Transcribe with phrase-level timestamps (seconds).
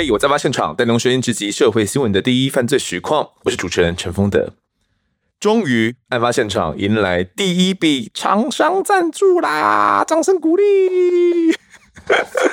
[0.00, 4.54] ，hey, 我在发现场带您声音直击社会新闻的第一犯罪实况，我是主持人陈丰德。
[5.38, 10.02] 终于，案发现场迎来第一笔厂商赞助啦！
[10.06, 10.62] 掌声鼓励！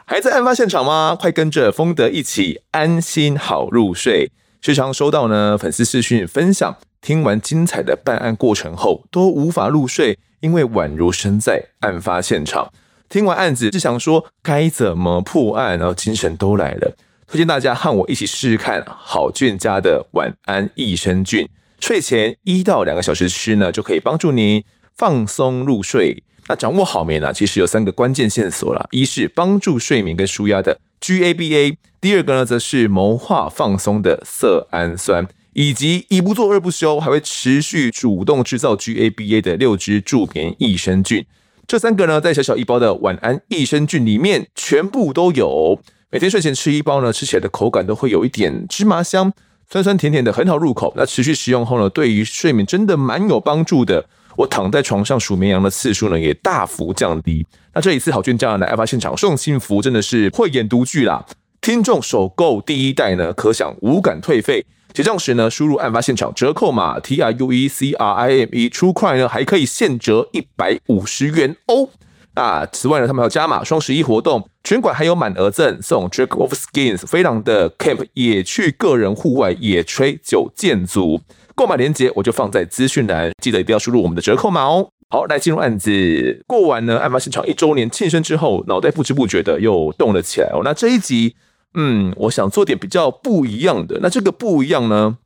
[0.06, 1.18] 还在案发现场吗？
[1.18, 4.30] 快跟着丰德一起安心好入睡。
[4.62, 12.74] 时常收到呢粉丝视讯分享，听完精彩的办案过程后都无法入睡，因为宛如身在案发现场。
[13.08, 16.98] 听完案子，只想说该怎么破案，然后精神都来了。
[17.30, 21.46] 推荐大家和我一起试试看好菌家的晚安益生菌，
[21.82, 24.64] 睡前一到两个小时吃呢，就可以帮助你
[24.96, 26.24] 放松入睡。
[26.48, 41.26] 那掌握好眠呢，其实有三个关键线索啦，一是帮助睡眠跟舒压的 GABA，第二个呢则是谋划放松的色氨酸，以及一不做二不休，还会持续主动制造 GABA 的六支助眠益生菌。
[41.68, 45.82] 这三个呢，在小小一包的晚安益生菌里面全部都有。
[46.10, 49.30] 每天睡前吃一包呢，吃起来的口感都会有一点芝麻香，
[49.70, 50.94] 酸酸甜甜的，很好入口。
[50.96, 54.06] 那持续食用后呢，对于睡眠真的蛮有帮助的。
[54.38, 57.46] 我躺在床上数绵羊的次数呢，也大幅降低。
[57.74, 61.26] 那这一次好菌家来案发现场送幸福，真的是慧眼独具啦！
[61.60, 64.66] 听众首购第一代呢，可享无感退费。
[64.94, 71.90] 结账时呢，输入案发现场折扣码 T R U E C R I M E，True Crime 呢还可以现折一百五十元哦。
[72.38, 81.20] 那此外呢，他们还有加码双十一活动，全馆还有满额赠送 Jerk of Skins 飞狼的 Camp 野趣个人户外野炊九件组。
[81.56, 84.88] 购买链接我就放在资讯栏，记得一定要输入我们的折扣码哦。
[85.10, 86.44] 好，来进入案子。
[86.46, 90.62] 过完呢案发现场一周年庆生之后，脑袋不知不觉的又动了起来哦。
[90.64, 91.36] 那这一集。
[91.74, 94.00] 嗯，我想做点比较不一样的。
[94.02, 95.18] 那这个不一样呢，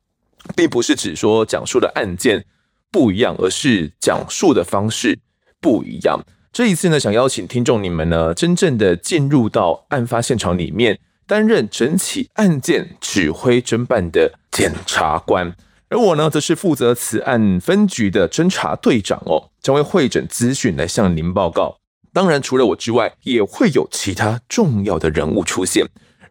[0.56, 2.44] 并不是指说讲述的案件
[2.90, 5.18] 不一样，而是讲述的方式
[5.60, 6.20] 不一样。
[6.52, 15.56] 这一次呢，想邀请听众你们呢，真正的进入到案发现场里面，担任整起案件指挥侦办的检察官，
[15.88, 21.78] 而我呢，则是负责此案分局的侦查队长哦，将会会诊资讯来向您报告。
[22.12, 25.86] 当然，除了我之外，也会有其他重要的人物出现。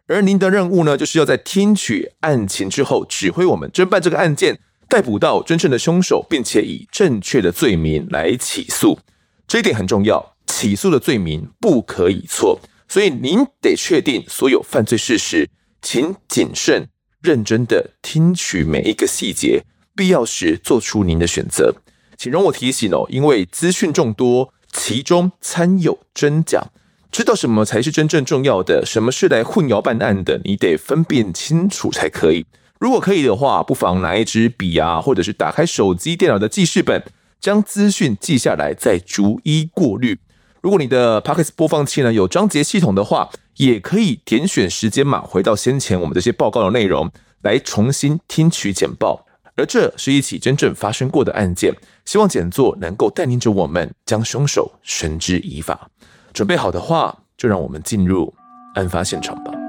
[0.06, 9.00] 而您的任务呢，就是要在听取案情之后，指挥我们侦办这个案件，逮捕到真正的凶手，并且以正确的罪名来起诉。
[9.46, 12.60] 这一点很重要，起诉的罪名不可以错。
[12.88, 15.48] 所以您得确定所有犯罪事实，
[15.80, 16.88] 请谨慎、
[17.22, 19.64] 认真的听取每一个细节，
[19.96, 21.74] 必要时做出您的选择。
[22.16, 26.64] 请容我提醒哦，因为资讯众多，其中参有真假。
[27.10, 32.46] 知道什么才是真正重要的，什么是来混淆办案的，你得分辨清楚才可以。
[32.78, 37.02] 如果可以的话，不妨拿一支笔啊，或者是打开手机、电脑的记事本，
[37.42, 40.20] 将资讯记下来，再逐一过滤。
[40.60, 47.10] 如果你的 Podcast 播放器呢有章节系统的话，也可以点选时间码，回到先前我们这些报告的内容，
[47.42, 49.26] 来重新听取简报。
[49.56, 55.90] 而这是一起真正发生过的案件，希望简座能够带领着我们将凶手绳之以法。
[56.32, 58.32] 准备好的话，就让我们进入
[58.76, 59.61] 案发现场吧。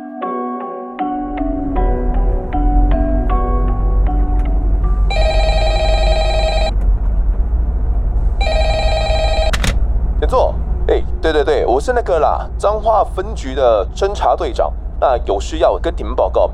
[10.24, 10.56] 检座，
[10.88, 14.74] 哎，对对对，我是那个啦，彰化分局的侦查队长。
[14.98, 16.50] 那有事要跟你们报告。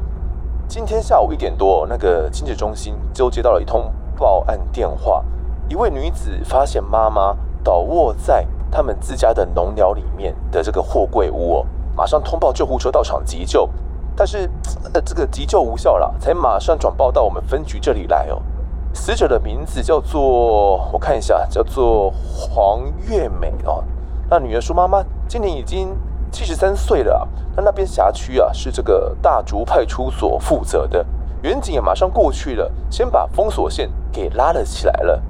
[0.68, 5.24] 今天下午一点多，那个亲子中心就接到了一通报案电话，
[5.68, 8.48] 一位女子发现妈妈倒卧在。
[8.72, 11.66] 他们自家的农寮里面的这个货柜屋哦，
[11.96, 13.70] 马上通报救护车到场急救，
[14.16, 14.50] 但是
[14.96, 18.42] 呃这个急救无效了，才马上转报到我们分局这里来哦。
[18.94, 23.84] 死者的名字叫做我看一下，叫做黄月美哦。
[24.30, 25.96] 那女儿说妈妈今年已经
[26.32, 27.28] 七十三岁了。
[27.56, 31.06] 那那边辖区啊是这个大竹派出所负责的，
[31.42, 35.22] 远警也马上过去了，先把封锁线给拉了起来了。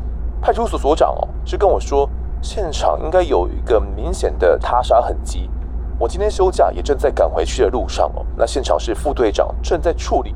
[0.42, 2.10] 派出所所长哦是跟我说。
[2.42, 5.50] 现场应该有一个明显的他杀痕迹。
[5.98, 8.26] 我今天休假，也正在赶回去的路上哦。
[8.38, 10.34] 那现场是副队长正在处理。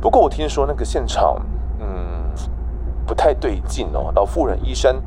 [0.00, 1.40] 不过我听说那个现场，
[3.08, 4.12] 不太对劲哦。
[4.14, 5.02] 老妇人医生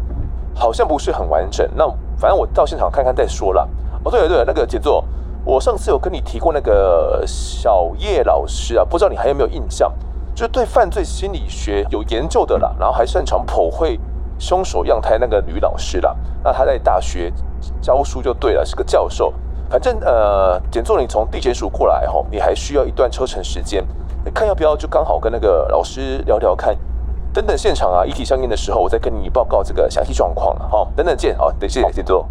[0.56, 1.70] 好像不是很完整。
[1.76, 1.88] 那
[2.18, 3.70] 反正我到现场看看再说了。
[4.04, 5.06] 哦，对了对了，那个杰作，
[5.46, 9.94] 我上次有跟你提过那个小叶老师啊，不知道你还有没有印象？
[10.34, 14.00] 就是对犯罪心理学有研究的啦，然后还擅长剖绘。
[14.40, 17.32] 凶手样态那个女老师啦，那她在大学
[17.80, 19.32] 教书就对了，是个教授。
[19.70, 23.86] 反正呃，简座你从地检署过来吼，你还需要一段车程时间，
[24.34, 26.76] 看要不要就刚好跟那个老师聊聊看。
[27.34, 30.68] 等等现场啊，遗体相应的时候，我再跟你报告这个详细状况了。
[30.68, 32.28] 好，等等见，好，等谢谢，请坐。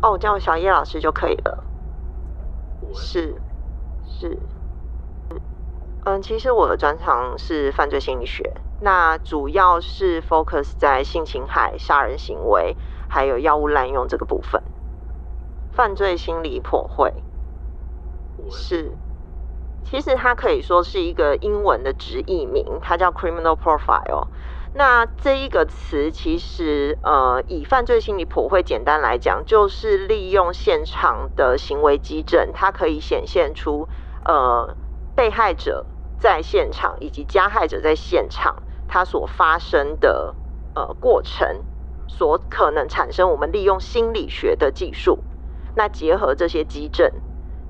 [0.00, 1.64] 哦，叫我小叶老师就可以了。
[2.94, 3.34] 是，
[4.04, 4.36] 是。
[6.08, 12.74] 嗯，其实我的专长是犯罪心理学，那主要是 focus 在性侵害、杀人行为，
[13.10, 14.62] 还有药物滥用这个部分。
[15.70, 17.12] 犯罪心理剖绘
[18.48, 18.92] 是，
[19.84, 24.28] 其实它可以说是一个英文的直译名，它叫 criminal profile。
[24.72, 33.86] 那这一个词其实，呃，以犯罪心理普惠简单来讲，就是利用现场的行为基证，它可以显现出，
[34.24, 34.74] 呃，
[35.14, 35.84] 被害者
[36.18, 40.34] 在现场以及加害者在现场，他所发生的
[40.74, 41.62] 呃过程，
[42.06, 45.24] 所可能产生我们利用心理学的技术，
[45.74, 47.10] 那结合这些基证，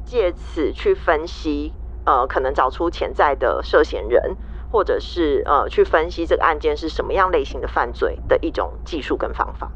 [0.04, 1.74] 借此去分析，
[2.04, 4.36] 呃，可能找出潜在的涉嫌人。
[4.70, 9.72] 或者是呃，去分析这个案件是什么样类型的犯罪的一种技术跟方法。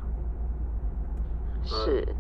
[1.65, 2.15] 是，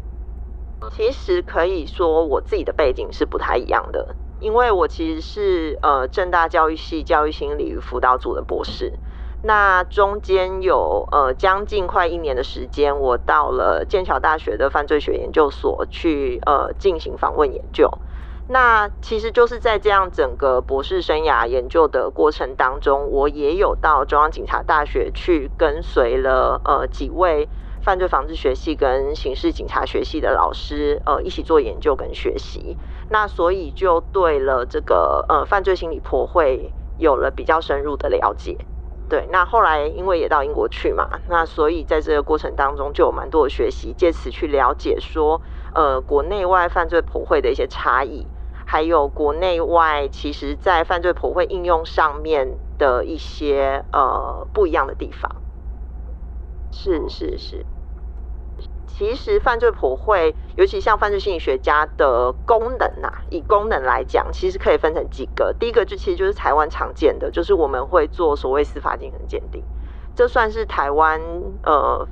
[0.90, 8.98] 其实可以说我自己的背景是不太一样的，因为我其实是呃正大教育系教育心理与辅导组的博士。
[9.44, 17.90] 那中间有呃将近快一年的时间，我到了剑桥大学的犯罪学研究所去呃进行访问研究。
[18.48, 27.48] 那其实就是在这样整个博士生涯研究的过程当中，我也有到中央警察大学去跟随了呃几位
[27.80, 32.76] 犯罪防治学系跟刑事警察学系的老师呃一起做研究跟学习，
[33.08, 38.58] 那所以就对了这个呃犯罪心理剖绘有了比较深入的了解。
[39.08, 45.42] 对，那后来因为也到英国去嘛，那所以在这个过程当中就有蛮多的学习，借此去了解说。
[45.74, 48.26] 呃，国内外犯罪剖绘的一些差异，
[48.66, 55.30] 还有国内外其实在犯罪剖绘应用上面的一些呃不一样的地方。
[56.70, 57.64] 是是是，
[58.96, 65.54] 其实犯罪普惠，尤其像犯罪心理学家的功能啊，以功能来讲，其实可以分成几个。
[65.58, 69.62] 第一个就其实就是台湾常见的，就是我们会做所谓司法精神鉴定，
[70.14, 71.20] 这算是台湾
[71.64, 72.06] 呃。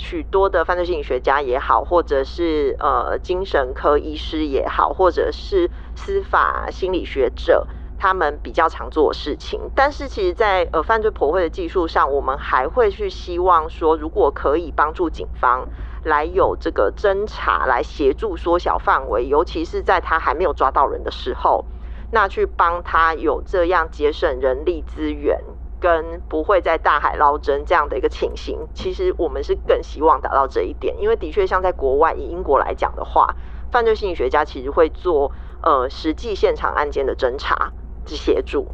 [0.00, 7.66] 许多的犯罪心理学家也好，或者是呃精神科医师也好，或者是司法心理学者，
[7.98, 9.60] 他们比较常做的事情。
[9.74, 15.68] 但是，其实在，呃犯罪剖绘的技术上，我们还会去希望说，如果可以帮助警方
[16.02, 21.64] 来有这个侦查，来协助缩小范围，尤其是在他还没有抓到人的时候，
[22.10, 25.40] 那去帮他有这样节省人力资源。
[25.80, 33.36] 跟不会在大海捞针这样的一个情形，其实我们是更希望达到这一点，因为的确像在国外，以英国来讲的话，
[33.70, 35.30] 犯罪心理学家其实会做
[35.62, 37.70] 呃实际现场案件的侦查
[38.04, 38.66] 之协助。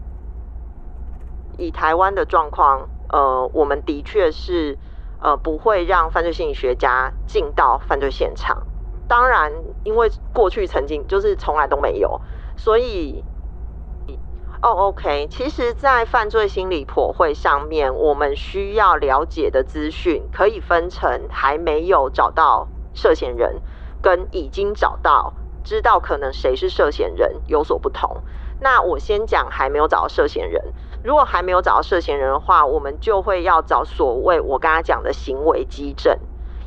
[1.58, 4.78] 以台湾的状况，呃，我们的确是
[5.24, 8.64] 呃不会让犯罪心理学家进到犯罪现场。
[9.08, 9.50] 当然，
[9.82, 12.20] 因为过去曾经就是从来都没有，
[12.56, 13.24] 所以。
[14.62, 23.60] 哦、，OK 其实，在犯罪心理破会上面，我们需要了解的资讯可以分成还没有找到涉嫌人，
[24.00, 28.22] 跟已经找到，知道可能谁是涉嫌人有所不同。
[28.58, 30.72] 那我先讲还没有找到涉嫌人，
[31.04, 36.18] 如果还没有找到涉嫌人的话，我们就会要找所谓我刚刚讲的行为基证。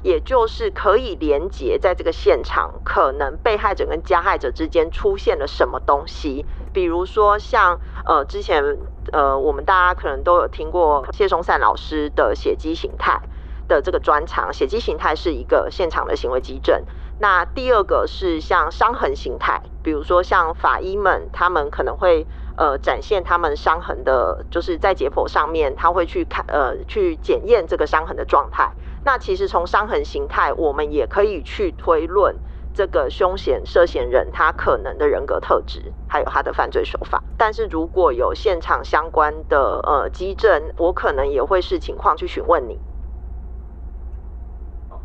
[0.03, 8.77] 也就是可以连接在这个现场，可能被害者跟加害者之间出现了什么东西，比如说像呃之前
[9.11, 13.19] 呃我们大家可能都有听过谢松善老师的血迹形态
[13.67, 16.83] 的这个专长，血迹形态是一个现场的行为基证。
[17.17, 22.27] 那第二个是像伤痕形态，比如说像法医们他们可能会
[22.57, 28.73] 呃展现他们伤痕的，就是在解剖上面他会去看呃去检验这个伤痕的状态。
[29.03, 32.35] 那其实从伤痕形态，我们也可以去推论
[32.73, 37.23] 这个凶险涉嫌人他可能的人格特质，还有他的犯罪手法。
[37.37, 42.79] 但是如果有现场相关的呃基证，我可能也会视情况去询问你。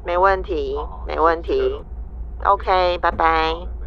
[0.04, 1.84] 没问题，没问题。
[2.44, 3.81] OK，拜拜。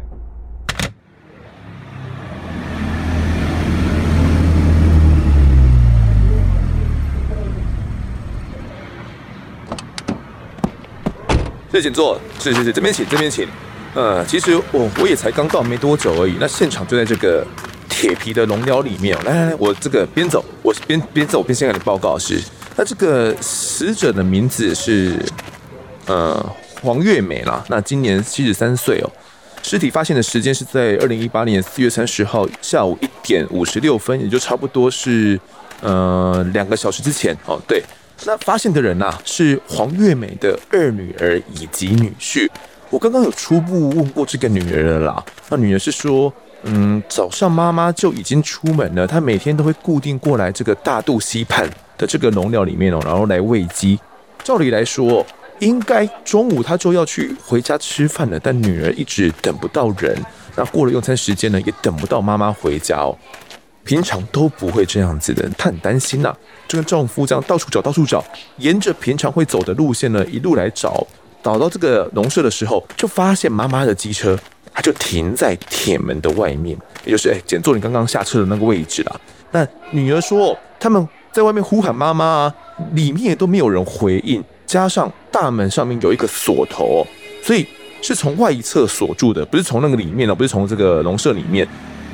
[11.76, 13.46] 这请坐，是是是，这边请，这边请。
[13.92, 17.46] 呃，其实我我也才刚到没多久而已，那现场就在这个
[17.86, 19.14] 铁皮的笼寮里面。
[19.24, 22.40] 来来来，我这个边走，我边边走边先给你报告是，
[22.76, 25.22] 那这个死者的名字是
[26.06, 26.42] 呃
[26.80, 29.12] 黄月美啦，那今年七十三岁哦。
[29.62, 35.38] 尸体发现的时间是在二零一八年四月三十号下午一点五十六分，也就差不多是
[35.82, 37.82] 呃两个小时之前哦，对。
[38.24, 42.48] 那发现的人呐、是黄月美的二女儿以及女婿，
[42.90, 46.32] 我刚刚有初步问过这个女儿了啦，那女儿是说，
[46.62, 51.68] 嗯，早上妈妈就已经出门了，她每天都会固定过来这个大肚溪畔
[51.98, 53.98] 的这个农寮里面哦，然后来喂鸡。
[54.42, 55.24] 照理来说，
[55.58, 60.16] 应该中午她就要去回家吃饭了，但女儿一直等不到人，
[60.56, 63.16] 那过了用餐时间呢，也等不到妈妈回家哦。
[63.84, 66.34] 平常都不会这样子的，她很担心呐、
[66.68, 68.24] 就跟丈夫这样到处找，到处找，
[68.58, 71.06] 沿着平常会走的路线呢，一路来找。
[71.42, 74.36] 找到这个农舍的时候，就发现妈妈的机车，
[74.74, 79.20] 它就停在铁门的外面，也就是哎，简作你刚刚下车的那个位置啦。
[79.52, 82.52] 那女儿说，他们在外面呼喊妈妈，
[82.94, 87.06] 里面都没有人回应，加上大门上面有一个锁头，
[87.44, 87.64] 所以
[88.02, 91.66] 是从外侧锁住的，不是从那个里面的，不是从这个农舍里面。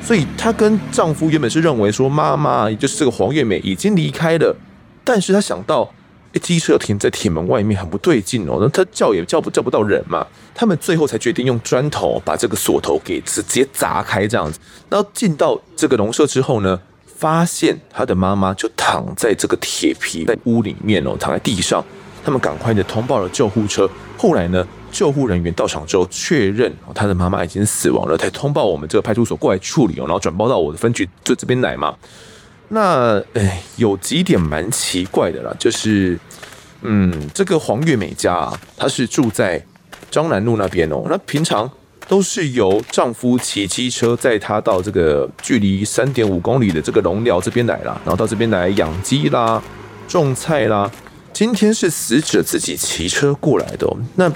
[0.03, 4.55] 所以她跟丈夫原本是认为说妈妈，也就是这个黄月美已经离开了，
[5.03, 5.91] 但是她想到。
[6.35, 8.57] 哎机车停在铁门外面，很不对劲哦。
[8.59, 10.25] 那她叫也叫不叫不到人嘛？
[10.55, 14.59] 他们最后才决定用砖头把这个锁头给直接砸开，这样子。
[14.89, 21.85] 然后进到这个农舍之后呢，发现她的妈妈就躺在这个铁皮在屋里面哦，躺在地上。
[22.23, 23.89] 他们赶快的通报了救护车。
[24.17, 31.95] 后来呢，救护人员到场之后确认他的妈妈已经死亡了，才通报我们这个派出所过来处理哦，然后转报到我的分局就这边来嘛。
[32.69, 36.17] 那哎，有几点蛮奇怪的啦，就是，
[36.81, 39.63] 嗯，这个黄月美家啊，她是住在
[40.09, 41.03] 张南路那边哦。
[41.09, 41.69] 那平常
[42.07, 49.61] 都是由丈夫骑机车载她到这个距离三点五公里的这个农寮这边来啦，然后到这边来养鸡啦、
[50.07, 50.89] 种菜啦。
[51.33, 53.97] 今天是死者自己骑车过来的哦。
[54.15, 54.31] 那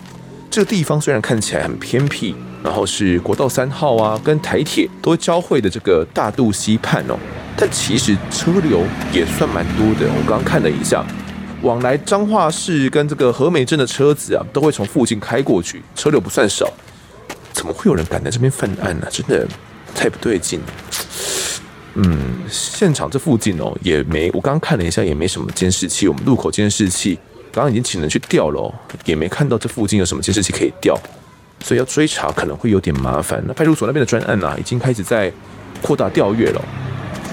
[0.49, 7.15] 这个地方虽然看起来很偏僻，然后是国道三号啊，跟台铁都交汇的这个大肚溪畔哦。
[7.55, 11.05] 但其实车流也算蛮多的，我刚刚看了一下，
[11.61, 16.71] 往来彰化市跟这个和美镇的车子啊，都会从附近开过去，车流不算少。
[17.53, 19.07] 怎么会有人敢在这边犯案呢？
[19.11, 19.47] 真的
[19.93, 20.59] 太不对劲。
[21.99, 26.07] 嗯，现场这附近哦，也没，我刚刚看了一下，也没什么监视器。
[26.07, 27.17] 我们路口监视器
[27.51, 28.71] 刚刚已经请人去调了，
[29.05, 30.95] 也没看到这附近有什么监视器可以调，
[31.63, 33.43] 所以要追查可能会有点麻烦。
[33.47, 35.31] 那派出所那边的专案啊，已经开始在
[35.81, 36.61] 扩大调阅了。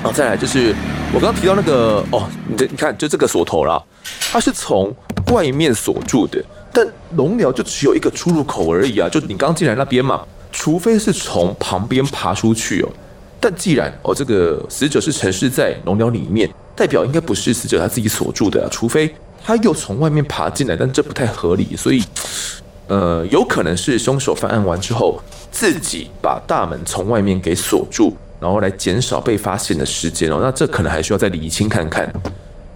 [0.02, 0.74] 然后再来就是
[1.12, 3.82] 我刚刚提到那个哦，你这你看就这个锁头啦，
[4.32, 4.94] 它是从
[5.32, 6.42] 外面锁住的，
[6.72, 12.88] 但龙寮就只有一个出入口而已啊，就你刚进来那边嘛，除非是从旁边爬出去哦。
[13.44, 22.02] 但既然哦这个死者是陈尸在笼鸟里面，代表应该不是死者他自己锁住的啊，除非他又从外面爬进来，但这不太合理，所以
[22.88, 25.20] 呃有可能是凶手犯案完之后
[25.52, 28.16] 自己把大门从外面给锁住。
[28.40, 32.10] 然后来减少被发现的时间哦，那这可能还需要再理清看看。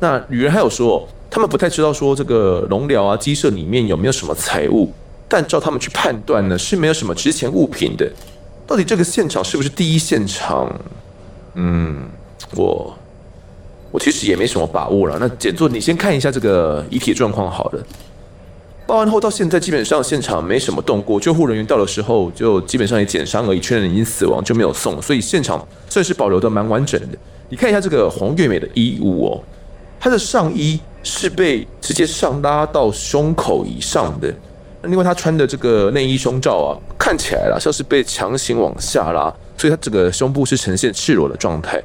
[0.01, 4.91] 那女人还有说，他们不太知道说这个笼寮啊、鸡舍里面有没有什么财物，
[5.29, 8.11] 但照他们去判断呢，是没有什么值钱物品的。
[8.69, 10.71] 到底这个现场是不是第一现场？
[11.55, 12.07] 嗯，
[12.55, 12.95] 我
[13.91, 15.17] 我其实也没什么把握了。
[15.19, 17.83] 那简作，你先看一下这个遗体状况好了。
[18.87, 21.19] 报案后到现在，基本上现场没什么动过。
[21.19, 25.01] 救护人员到的时候，就基本上也检伤而已，确认已经死亡，就没有送。
[25.01, 27.19] 所以现场算是保留的蛮完整的。
[27.49, 29.43] 你看一下这个黄月美的衣物哦，
[29.99, 34.35] 她的上衣是被直接上拉到胸口以上的。
[34.83, 41.83] 另外她穿的这个内衣胸罩啊，看起来啦像是被强行往下拉，所以她整个胸部是呈现赤裸的状态。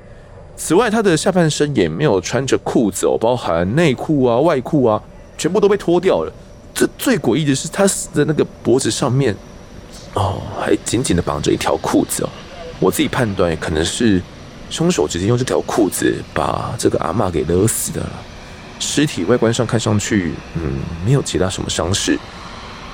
[0.56, 5.02] 此外，她的下半身也没有穿着裤子哦，包含内裤啊、外裤啊，
[5.38, 6.32] 全部都被脱掉了。
[6.76, 9.36] 这最诡异的是，他死的那个脖子上面，
[10.14, 12.30] 哦，还紧紧的绑着一条裤子哦。
[12.80, 14.22] 我自己判断，可能是
[14.70, 18.10] 凶手直接用这条裤子把这个阿嬷给勒死的了。
[18.80, 22.18] 尸体外观上看上去，嗯，没有其他什么伤势，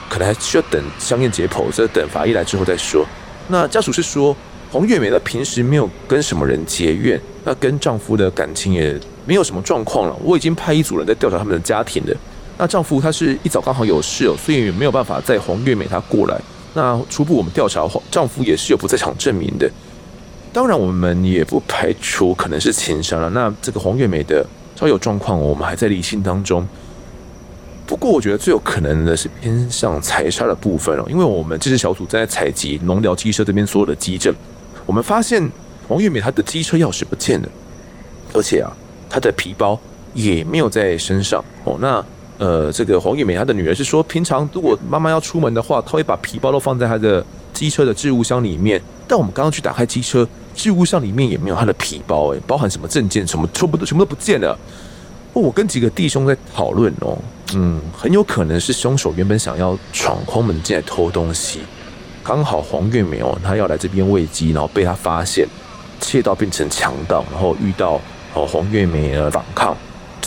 [0.10, 3.06] 可能还需要等相验解剖，这等法医来之后再说。
[3.48, 4.36] 那家属是说，
[4.72, 10.16] 黄月美她平时没有跟什么人结怨，那跟丈夫的感情也没有什么状况了。
[10.24, 12.16] 我已经派一组人在调查他们的家庭了。
[12.58, 16.38] 那丈夫他是一早刚好有事哦，所以没有办法载黄月美她过来。
[16.74, 19.70] 那初步我们调查，丈夫也是有不在场证明的。
[20.52, 23.30] 当然，我们也不排除可能是情杀了。
[23.30, 26.68] 那这个黄月美的稍有状况，我们还在理性当中。
[27.90, 34.32] 不过，我觉得最有可能的是偏向财杀的部分哦，因为我们这支小组在采集农寮机车这边所有的机证，
[34.86, 35.50] 我们发现
[35.88, 37.50] 黄月美她的机车钥匙不见了，
[38.32, 38.72] 而且啊，
[39.10, 39.78] 她的皮包
[40.14, 41.80] 也没有在身上哦。
[41.82, 42.06] 那
[42.38, 48.80] 呃，这个黄月美她的女儿是说，平常如果妈妈要出门的话，她会把皮包都放在她的机车的置物箱里面。
[49.08, 54.56] 但我们刚刚去打开机车，置物箱里面也没有她的皮包，诶，包含什么证件什么，全部都全部都不见了。
[55.40, 57.18] 我跟几个弟兄在讨论哦，
[57.54, 61.62] 嗯，很有可能是凶手原本想要闯空门进来偷东西，
[62.24, 65.48] 刚好黄月梅哦，他要来这边喂鸡，然后被他发现，
[66.00, 68.00] 窃盗变成强盗，然后遇到
[68.34, 69.76] 哦黄月梅的反抗。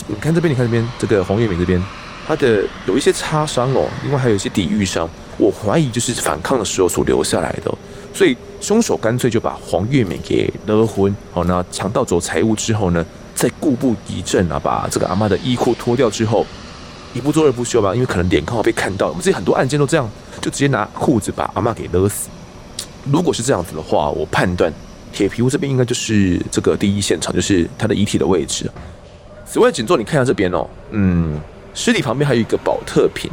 [0.07, 1.81] 你看这边，你看这边，这个黄月梅这边，
[2.27, 7.73] 他的有一些擦伤哦，另外还有一些抵御伤，我怀疑就是反抗的时候所留下来的，
[8.13, 13.05] 所以凶手干脆就把黄月梅给勒昏哦，那强盗走财物之后呢？
[13.35, 16.45] 在故布疑阵啊，把这个阿嬷的衣裤脱掉之后，
[17.13, 19.07] 一不做二不休吧，因为可能脸刚好被看到。
[19.07, 20.09] 我们这很多案件都这样，
[20.41, 22.29] 就直接拿裤子把阿嬷给勒死。
[23.11, 24.71] 如果是这样子的话，我判断
[25.11, 28.69] 铁皮屋这边应该就是这个第一现场，就是他的遗体的位置。
[29.45, 31.39] 此外，警座你看一下这边哦，嗯，
[31.73, 33.29] 尸体旁边还有一个宝特瓶，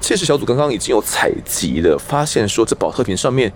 [0.00, 3.52] 窃尸小组刚刚已经有采集了，发现说这宝特瓶上面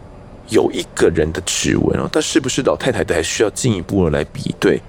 [0.49, 4.83] 有一个人的指纹哦，但是不是老太太的，还需要进一步的来比对。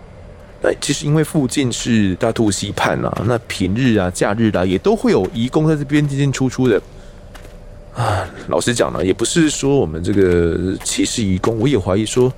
[0.63, 6.81] 那其实因为附近是大肚溪畔啊，那平日啊、假日啊，也都会有移工在这边进进出出的。
[7.93, 12.31] 啊，老实讲呢，也不是说我们这个歧视移工，我也怀疑说，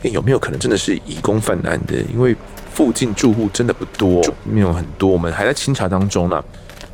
[0.00, 1.94] 有没有可能真的是移工犯案的？
[2.12, 2.34] 因为
[2.72, 6.42] 附近住户真的不多，没有很多，我们还在清查当中呢。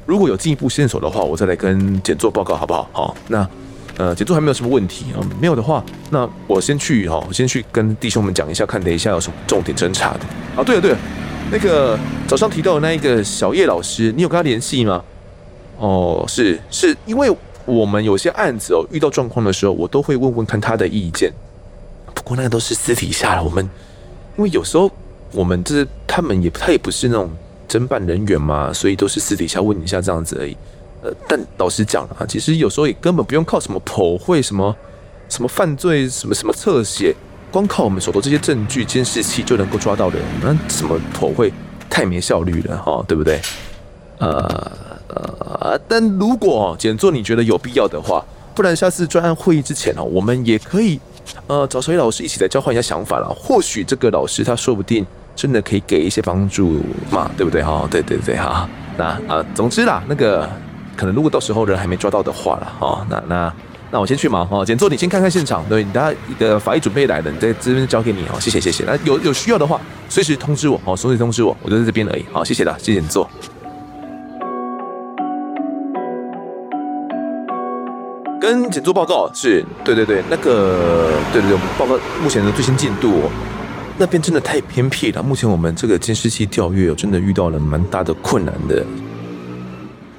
[0.04, 2.90] 如果有进一步线索的话，我再来跟检座报告好不好？
[2.92, 3.48] 好，那。
[3.96, 10.20] 呃，节奏还没有什么问题啊、没有的话，那我先去哈，我先去跟弟兄们讲一下，看等一下有什么重点侦查的。
[10.56, 10.98] 啊，对了对了，
[11.52, 11.96] 那个
[12.26, 15.02] 早上提到的那一个小叶老师，你有跟他联系吗？
[15.78, 17.34] 哦，是是因为
[17.64, 21.32] 我们有些案子哦，遇到状况的时候，我都会问问看他的意见。
[22.12, 23.64] 不过那个都是私底下了，我们
[24.36, 24.90] 因为有时候
[25.32, 27.30] 我们这他们也他也不是那种
[27.68, 30.56] 侦办人员嘛，所以都是私底下问一下这样子而已。
[31.04, 34.74] 呃，但老实讲啊，其实有时候也根本不用靠什么剖绘、什么
[35.28, 37.14] 什么犯罪、什么什么侧写，
[37.52, 41.52] 光靠我们手头这些证据、监视器就能够抓到的人，那什么剖绘
[41.90, 43.38] 太没效率了哈，对不对？
[44.16, 44.72] 呃
[45.08, 50.98] 呃，但如果检座你觉得有必要的话，不然下次专案会议之前呢，我们也可以
[51.48, 53.28] 呃找小叶老师一起来交换一下想法了。
[53.28, 57.86] 或许这个老师他说不定真的可以给一些帮助嘛，对不对哈？
[57.90, 60.48] 对对对哈，那啊、呃，总之啦，那个。
[60.96, 63.52] 可能如果到时候人还没抓到的话了，哈，那那
[63.90, 73.28] 那我先去忙，哈，检座你先看看现场，对，你等下一个法医准备来了，你在这边交给你，哦，谢谢谢谢，那有有需要的话随时通知我，好，随时通知我，我就在这边而已，好，谢谢了，谢谢检座。
[78.40, 83.22] 跟检座报告是，对对对，那个对对对，报告目前的最新进度，
[83.96, 88.84] 那边真的太偏僻了，目前我们这个监视器调阅真的遇到了蛮大的困难的。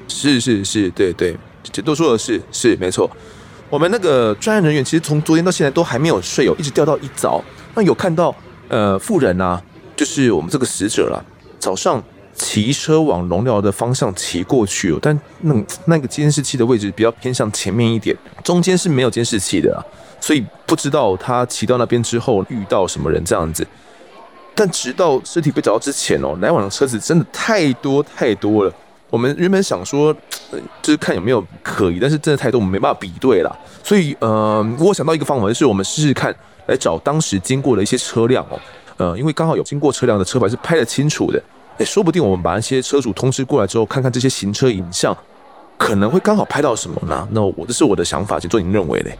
[0.07, 3.09] 是是是，对对，这都说的是是没错。
[3.69, 7.43] 我们那个专案人员其实从昨天到现在都还没有睡哦，一直调到一早。
[7.73, 8.33] 那有看到
[8.69, 9.61] 呃妇人啊，
[9.95, 11.23] 就是我们这个死者了，
[11.59, 12.01] 早上
[12.33, 19.81] 骑车往龙寮的方向骑过去哦，但那那个监视器的位置比较偏向前面一点，中间是没有监视器的啊，
[20.21, 23.65] 所以不知道他骑到那边之后遇到什么人这样子。
[24.53, 28.73] 但直到尸体被找到之前哦，来往的车子真的太多太多了。
[29.09, 30.13] 我们原本想说，
[30.81, 33.55] 就是看有没有可疑，但是真的太多，我们没办法比对了。
[33.83, 38.59] 所以，呃，我想到一个方法，就是我们试试看来找当时经过的一些车辆哦，
[38.97, 41.41] 呃，因为刚好有经过车辆的车牌是拍得清楚的，
[41.77, 45.15] 诶，说不定我们把那些车主通知过来之后，看看这些行车影像，
[45.77, 47.25] 可能会刚好拍到什么呢？
[47.31, 49.17] 那我这是我的想法，请做您认为嘞？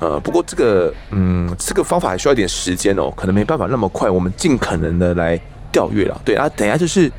[0.00, 6.20] 呃，不过这个，嗯，这个方法还需要一点时间哦，可能没办法那么快，我们尽可能的来调阅了。
[6.24, 7.10] 对啊，等一下就是。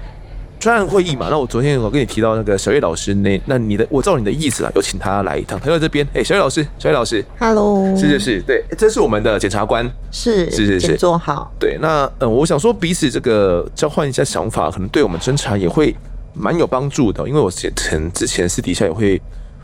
[0.61, 5.59] 专案会议嘛，那我昨天我跟你提到那个小叶老师，那那你的我照你的意思啊，有请他来一趟。
[5.59, 11.51] 他在这边，哎、欸，小叶老师，小叶老师，Hello，是是是，对，这是我们的检察官，是是是是，做好。
[11.57, 15.95] 对，那嗯，我想说彼此这个交换一下想法，可能对我们侦查也会
[16.35, 19.19] 蛮有帮助的，因为我之前之前私底下也会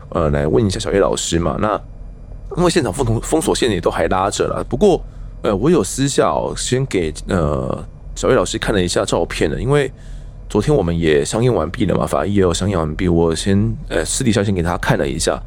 [0.08, 1.56] 呃来问一下小叶老师嘛。
[1.60, 1.80] 那
[2.56, 5.00] 因为现场封封锁线也都还拉着了，不过
[5.42, 7.84] 呃，我有私下先给呃
[8.16, 9.88] 小叶老师看了一下照片的，因为。
[10.48, 13.06] 昨天我们也相应完毕了嘛，法医也有相应完毕。
[13.06, 15.38] 我先呃私底下先给他看了一下，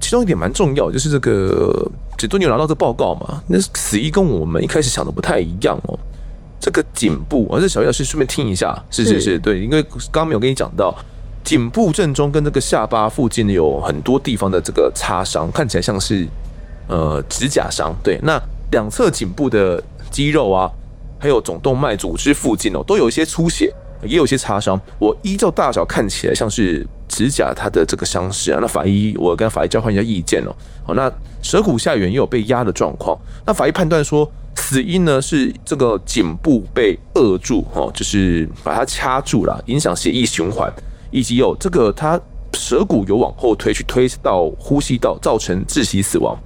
[0.00, 3.42] 其中一点蛮重要，就是这个检座你有拿到这报告嘛？
[3.48, 5.98] 那死因跟我们一开始想的不太一样哦。
[6.60, 10.94] 这个颈部，而、哦、这小叶老师顺便听一下，是是是，对，因为刚刚没有跟你讲到，
[11.42, 16.24] 颈部正中跟这个下巴附近有很多地方的这个擦伤，看起来像是
[16.86, 17.92] 呃指甲伤。
[18.04, 20.70] 对，那两侧颈部的肌肉啊，
[21.18, 23.74] 还有总动脉组织附近哦，都有一些出血。
[24.02, 28.58] 也有些擦伤，我依照大小看起来像是指甲它的这个伤势啊。
[28.60, 30.54] 那法医，我跟法医交换一下意见哦。
[30.84, 31.10] 好，那
[31.42, 33.18] 舌骨下缘也有被压的状况。
[33.46, 40.72] 那法医判断说，死因呢是这个颈部被扼住，哦，就是把它掐住了，影响血液循环，
[41.10, 42.20] 以及有这个它
[42.54, 46.36] 舌骨有往后推，去推到呼吸道，造成窒息死亡。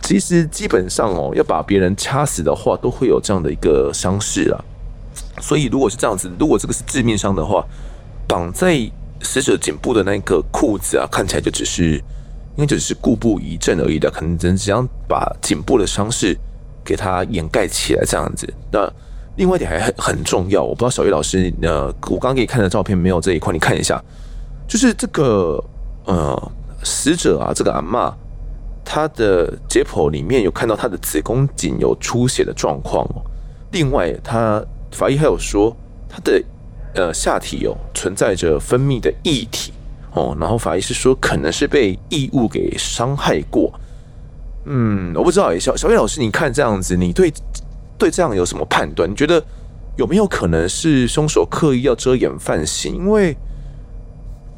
[0.00, 4.64] 其实基本上哦，要把别人掐死的话，都会有这样的一个伤势啊。
[5.40, 7.64] 所以如果是这样子，如果这个是致命伤的话，
[8.28, 8.78] 绑在
[9.22, 11.96] 死者颈部的那个裤子啊，看起来就只是，
[12.56, 16.36] 应该只是故布疑阵而已的，可能只能这样把颈部的伤势
[16.84, 18.46] 给它掩盖起来这样子。
[18.70, 18.90] 那
[19.36, 24.02] 另外一点还很很重要，我不知道小叶老师，呃，我刚刚给你看的照片没有这一块，你看一下，
[24.68, 25.62] 就是这个
[26.04, 26.52] 呃
[26.84, 28.12] 死者啊，这个阿嬷。
[28.84, 33.22] 他的解剖里面有看到他的子宫颈有出血的状况哦。
[33.70, 34.60] 另外，他
[34.92, 35.74] 法医还有说
[36.08, 36.42] 他的
[36.94, 39.72] 呃下体有存在着分泌的液体
[40.12, 40.36] 哦。
[40.38, 43.72] 然后法医是说可能是被异物给伤害过。
[44.66, 47.32] 嗯，我不知道哎，小小叶老师，你看这样子，你对
[47.98, 49.10] 对这样有什么判断？
[49.10, 49.42] 你觉得
[49.96, 52.94] 有没有可能是凶手刻意要遮掩犯行？
[52.94, 53.36] 因为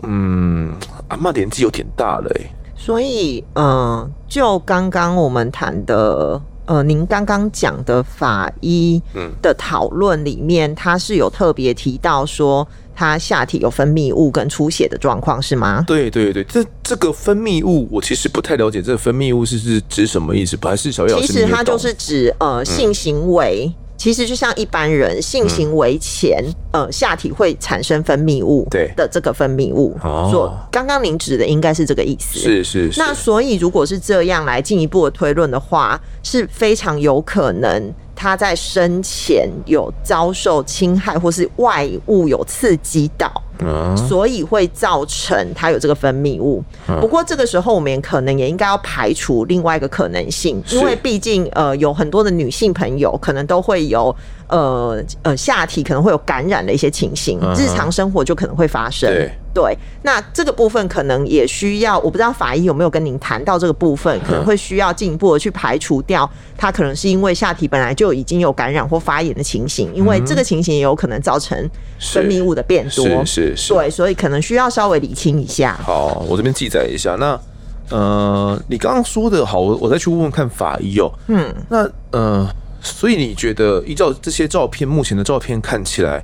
[0.02, 0.74] 嗯，
[1.08, 2.50] 阿嬷年纪有点大了哎。
[2.76, 9.00] 所以，嗯、就刚刚我们谈的，呃，您刚刚讲的法医
[9.42, 15.84] 的讨论里面，他是有特别提到说，他下体有分泌物跟出血的状况，是吗？
[15.86, 20.56] 对对对，这这个分泌物，我其实不太了解，这个分泌物是是指什么意思？
[20.56, 21.26] 不还是小叶老师？
[21.26, 23.66] 其实它就是指呃性行为。
[23.66, 29.96] 嗯其实就像一般人性行为前，嗯、呃，下体会产生分泌物，对的这个分泌物。
[30.02, 32.38] 哦，所刚刚您指的应该是这个意思。
[32.38, 33.00] 是是是。
[33.00, 43.32] 那所以如果是这样来进一步的推论的话，是非常有可能他在生前有遭受侵害或是外物有刺激到。
[43.64, 46.62] 嗯，所以会造成它有这个分泌物。
[47.00, 54.14] 不过这个时候，我们也可能也应该要排除另外一个可能性，因为毕竟呃有很多的女性朋友可能都会有。
[54.48, 59.08] 呃呃，下体可能会有感染的一些情形，日常生活就可能会发生。
[59.08, 71.58] 对，对，那这个部分可能也需要，我不知道法医有没有跟您谈到这个部分，可能会需要进一步的去排除掉，它可能是因为下体本来就已经有感染或发炎的情形，因为这个情形也有可能造成
[71.98, 73.24] 分泌物的变多。
[73.24, 75.78] 是是是，对，所以可能需要稍微理清一下。
[75.82, 77.16] 好，我这边记载一下。
[77.18, 77.40] 那
[77.90, 81.10] 呃，你刚刚说的好，我我再去问问看法医哦。
[81.28, 82.46] 嗯，那呃。
[82.84, 86.22] 所以你觉得依照这些照片，目前的照片看起来，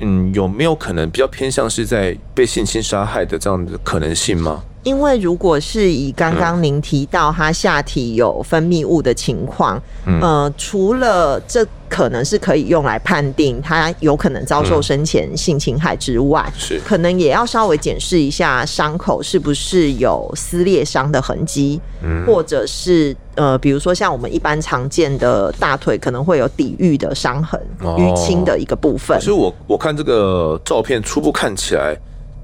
[0.00, 4.62] 嗯，有没有可能比较偏向是在被性侵杀害的这样的可能性吗？
[4.82, 29.20] 因为如果是以刚刚您提到他下体有分泌物的情况，嗯，呃，除了这可能是可以用来判定他有可能遭受生前性侵害之外，是可能也要稍微检视一下伤口是不是有撕裂伤的痕迹，嗯，或者是呃，比如说像我们一般常见的大腿可能会有抵御的伤痕，淤青的一个部分。
[29.20, 31.94] 所以我我看这个照片初步看起来。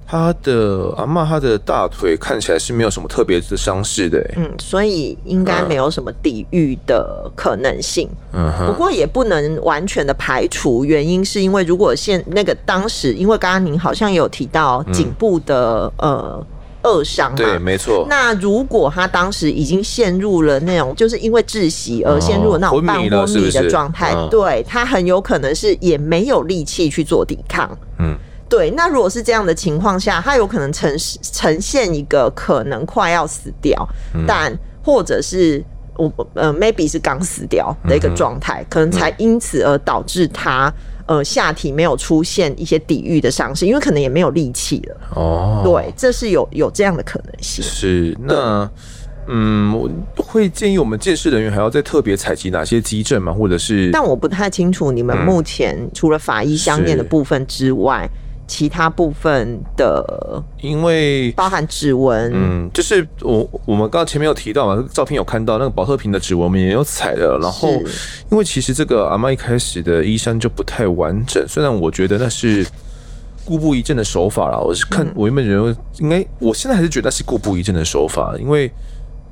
[0.08, 8.08] 他的阿嬷，他的大腿看起来是没有什么特别的伤势的，嗯，所以应该没有什么抵御的可能性。
[8.32, 16.46] 嗯，不过也不能完全的排除，原因是因为如果现那个当时，因为刚刚您好像有提到颈部的、嗯、呃
[16.82, 18.06] 扼伤嘛，对，没错。
[18.08, 28.16] 那如果他当时已经陷入了那种，就是因为窒息而陷入了那种半昏迷的状态，哦、对，他很有可能是也没有力气去做抵抗，嗯。
[28.48, 30.88] 对，那如果是这样的情况下，他有可能呈
[31.20, 35.60] 呈现一个可能快要死掉，嗯、但或者是
[35.96, 40.72] 我呃 maybe 是刚死掉的一个状态，嗯、可能才因此而导致他
[41.06, 44.96] 呃下体没有出现一些抵御的伤势，因为可能也没有力气了。
[45.16, 47.64] 哦，对，这是有有这样的可能性。
[47.64, 48.70] 是，那
[49.26, 49.90] 嗯，我
[50.22, 53.32] 会建议我们鉴识人员还要再特别采集哪些迹证吗？
[53.32, 53.90] 或者是？
[53.90, 58.08] 但我不太清楚你们目前除了法医相验的部分之外。
[58.46, 67.36] 其他部分的，因为包含指纹，嗯，就是我我们刚刚前面有提到嘛，照片有看到那个保特瓶的指纹，我们也有采的。
[67.42, 67.68] 然后，
[68.30, 72.64] 因为其实这个阿妈一开始的衣衫就不太完整，虽然我觉得那是
[73.44, 78.70] 故布一阵的手法啦，我是看我原本认为应该，我现在还是觉得那是故布一阵的手法，因为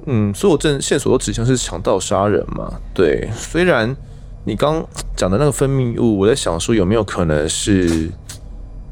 [0.07, 2.75] 嗯，所有证线索都指向是强盗杀人嘛。
[2.93, 3.97] 对，虽然
[4.45, 8.11] 你刚讲的那个分泌物，我在想说有没有可能是。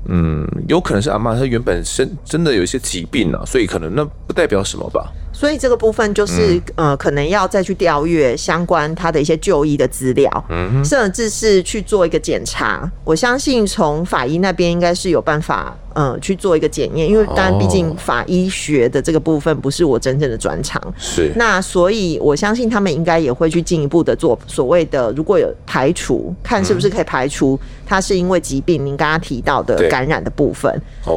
[0.06, 5.12] 嗯，有可能是阿嬷她原本身真的有一些疾病啊，所以可能那不代表什么吧。
[5.42, 12.88] 所以这个部分就是、嗯、呃，可能要再去调阅相关他的一些就医的资料，嗯，甚至是去做一个检查。
[13.02, 15.76] 我相信从法医那边应该是有办法。
[15.94, 20.83] 嗯，去做一个检验，因为当然，毕竟法医学的这个部分不是我真正的专长。
[20.96, 21.31] 是。
[21.37, 30.74] 那所以，我相信他们应该也会去进一步的做所谓的，如果有排除，看是不是可以排除他是因为疾病，您刚刚提到的感染的部分。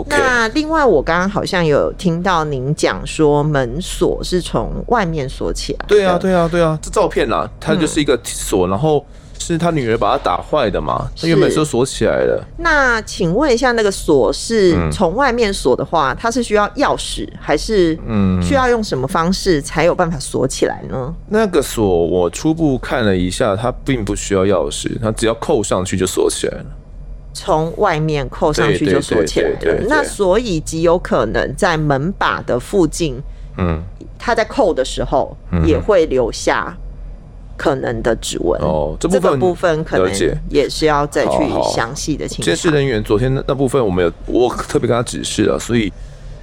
[0.10, 5.86] 那另外，我刚刚好像有听到您讲说门锁是从外面锁起来。
[5.88, 9.06] 对啊，对啊，对啊，这照片啊，它就是一个锁，然后。
[9.38, 11.08] 是他女儿把它打坏的嘛？
[11.22, 12.42] 他原本是锁起来的。
[12.58, 21.14] 那请问一下，那个锁是从外面锁的话，它是需要钥匙，还是嗯，需要用什么方式才有办法锁起来呢？
[21.28, 26.66] 那个锁我初步看了一下，它并不需要钥匙，它只要扣上去就锁起来了。
[27.34, 29.86] 从外面扣上去就锁起来了。
[29.90, 33.22] 那所以极有可能在门把的附近，
[33.58, 33.82] 嗯，
[34.18, 36.76] 他在扣的时候也会留下。
[37.58, 40.12] 可能的指纹哦，这部分，这个部分可能
[40.50, 41.38] 也是要再去
[41.74, 42.44] 详细的清查。
[42.44, 45.90] 监视人员昨天那那部分我们有，我特别跟他指示了，所以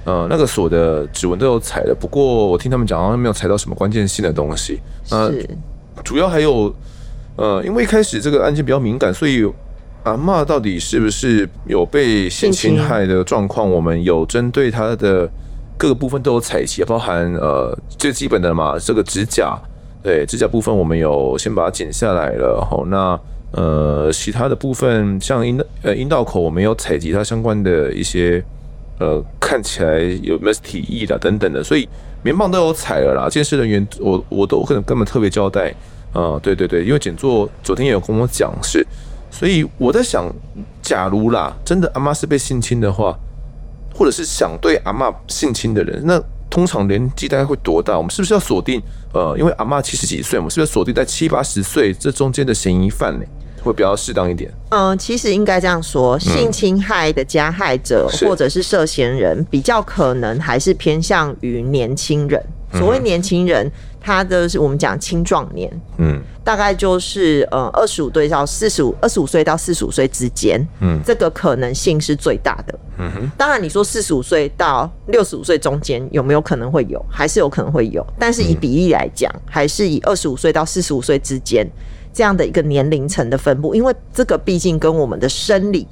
[0.05, 4.79] 呃那个锁的指纹都有采了，不过我听他们讲好像没有采到什么关键性的东西。
[5.05, 5.47] 是，
[6.03, 6.73] 主要还有
[7.35, 9.47] 呃，因为一开始这个案件比较敏感，所以
[10.05, 15.29] 阿嬷到底是不是有被性侵害的状况，我们有针对他的
[15.83, 19.53] 各个部分都有采集，包含呃最基本的嘛，这个指甲。
[20.01, 23.19] 对，指甲部分我们有先把它剪下来了，好，那
[23.51, 28.41] 呃其他的部分像阴道呃阴道口，我们有采集它相关的一些
[28.97, 31.85] 呃看起来有没有体液的等等的，所以
[32.21, 33.27] 棉棒都有采了啦。
[33.29, 35.73] 监视人员我我都可能根本特别交代
[36.13, 38.87] 啊、对对对，因为检座昨天也有跟我讲是，
[39.29, 40.33] 所以我在想，
[40.81, 43.13] 假如啦真的阿妈是被性侵的话，
[43.93, 46.21] 或者是想对阿嬷性侵的人，那。
[46.49, 47.97] 通常年纪大概会多大？
[47.97, 48.79] 我们是不是要锁定？
[49.11, 53.25] 呃，因为阿嬷七十几岁，我们是不是要锁定在七八十岁这中间的嫌疑犯呢？
[53.63, 54.53] 会比较适当一点。
[54.69, 62.39] 嗯、呃，其实应该这样说，性侵害的加害者或者是涉嫌人，比较可能还是偏向于年轻人。
[62.73, 63.71] 所谓年轻人。
[64.05, 72.79] 他的是我们讲青壮年，嗯，大概就是呃二十五岁到四十五，二十五岁到四十五岁之间，嗯，这个可能性是最大的。
[72.97, 81.65] 嗯哼，当然你说四十五岁到六十五岁中间有没有可能会有，还是有可能会有，但是以比例来讲，还是以二十五岁到四十五岁之间
[82.11, 85.87] 这样的一个年龄层的分布，因为这个毕竟跟我们的生理，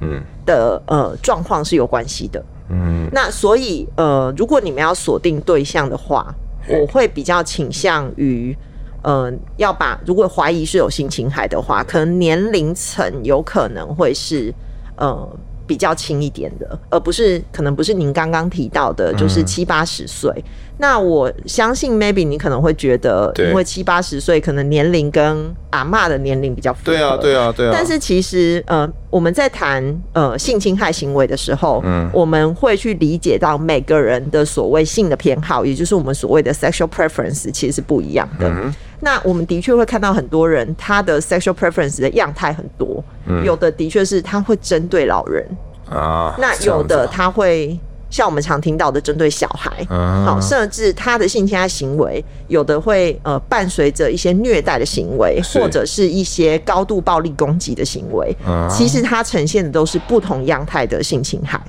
[0.00, 0.22] 嗯。
[0.44, 2.44] 的呃状况是有关系的。
[2.68, 6.34] 嗯，那所以呃，如果你们要锁定对象的话。
[6.68, 8.56] 我会比较倾向于，
[9.02, 14.52] 嗯，要把如果怀疑是有性侵害的话，可能年龄层有可能会是，
[14.98, 15.28] 嗯。
[15.66, 20.30] 比较轻一点的，而不是可能不是您刚刚提到的，就是七八十岁。
[20.36, 20.42] 嗯、
[20.78, 26.92] 那我相信，maybe 你可能会觉得，因为七八十岁可能年龄跟阿嬷的年龄比较符合。
[26.92, 27.70] 对啊，对啊，对啊。
[27.72, 38.48] 但是其实，呃，我们在谈呃性侵害行为的时候，嗯，我们会去理解到每个人的所谓性的偏好，也就是我们所谓的 sexual preference，其实是不一样的。
[38.48, 45.46] 嗯那我们的确会看到很多人，他的 sexual preference 的样态很多，嗯、有的的确是他会针对老人
[45.88, 47.78] 啊，那有的他会。
[48.14, 49.84] 像我们常听到的，针对小孩，
[50.24, 58.32] 好，甚至他的性侵害行为，有的会呃伴随着一些虐待的行为，或者是一些高度暴力攻击的行为。
[58.70, 61.60] 其实它呈现的都是不同样态的性侵害。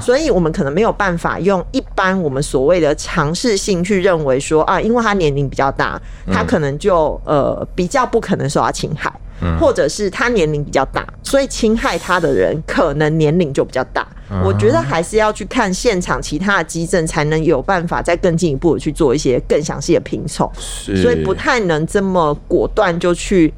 [0.00, 5.96] 所以我们可能没有办法用一般我们所谓的常识性去认为说啊，因为他年龄比较大，
[6.32, 9.12] 他可能就呃比较不可能受到侵害。
[9.60, 14.06] 或者是他年龄比较大，所以侵害他的人可能年龄就比较大。
[14.42, 20.50] 我觉得还是要去看现场其他的基证，才能有办法再更进一步的去做一些更详细的拼凑。
[20.56, 23.52] 所以不太能这么果断就去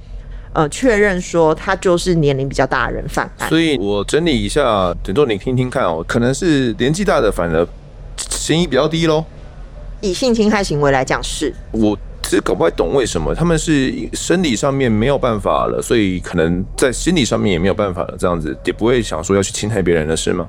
[0.52, 3.48] 呃确认说他就是年龄比较大的人犯案。
[3.48, 7.66] 所以我整理一下，等到你听听看哦，可能是年纪大的反而
[8.16, 9.24] 嫌疑比较低喽。
[10.00, 11.96] 以性侵害行为来讲，是我。
[12.28, 20.48] 其实搞不太懂为什么他们是生理上面没有办法了，所以可能在心理上面也没有办法了，这样子也不会想说要去侵害别人的事吗？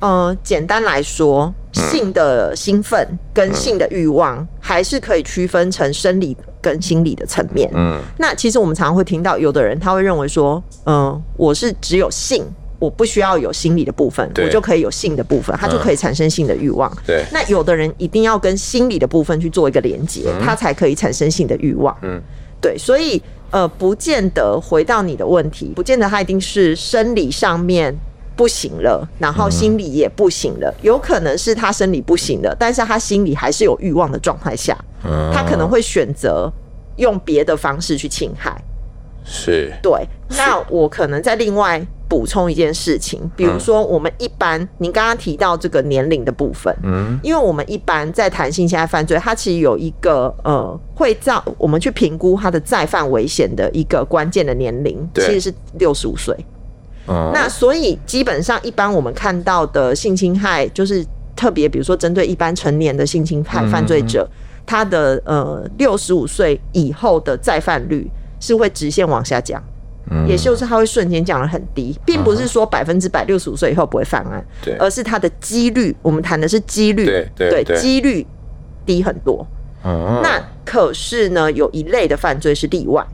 [0.00, 7.70] 呃，简单来说，性的兴奋跟性的欲望还是可以区分成生理跟心理的层面。
[7.74, 12.42] 嗯，那其实我们常常会听到有的人他会认为说，嗯、呃，我是只有性。
[12.82, 16.92] 我不需要有心理的部分，我就可以有性的部分，它就可以产生性的欲望。
[17.06, 21.96] 对，那有的人一定要跟心理的部分去做一个连接，他才可以产生性的欲望。
[22.02, 22.20] 嗯，
[22.60, 27.96] 对，所以呃，不见得回到你的问题，不见得他一定是生理上面
[28.34, 34.76] 不行了，然后心理也不行了，有可能是他生理不行了，但是他心里还是有欲望的状态下，
[35.32, 36.52] 他可能会选择
[36.96, 38.60] 用别的方式去侵害。
[39.24, 39.92] 是，对。
[40.30, 41.80] 那我可能在另外
[42.12, 56.36] 补充一件事情，比如说我们一般，您刚刚提到这个年龄的部分，嗯，因为我们一般在谈性侵害犯罪，它其实有一个呃，会造我们去评估他的再犯危险的一个关键的年龄，其实是六十五岁。
[57.06, 61.02] 那所以基本上，一般我们看到的性侵害，就是
[61.34, 64.28] 特别比如说针对一般成年的性侵害犯罪者，
[64.66, 68.06] 他的呃六十五岁以后的再犯率
[68.38, 69.62] 是会直线往下降，
[70.26, 74.44] 也就是他会瞬间降得很低，并不是说百分之百六十五岁以后不会犯案，
[74.78, 77.04] 而是他的几率，我们谈的是几率，
[77.36, 78.26] 对对，几率
[78.84, 79.46] 低很多。
[79.84, 83.04] 那可是呢，有一类的犯罪是例外。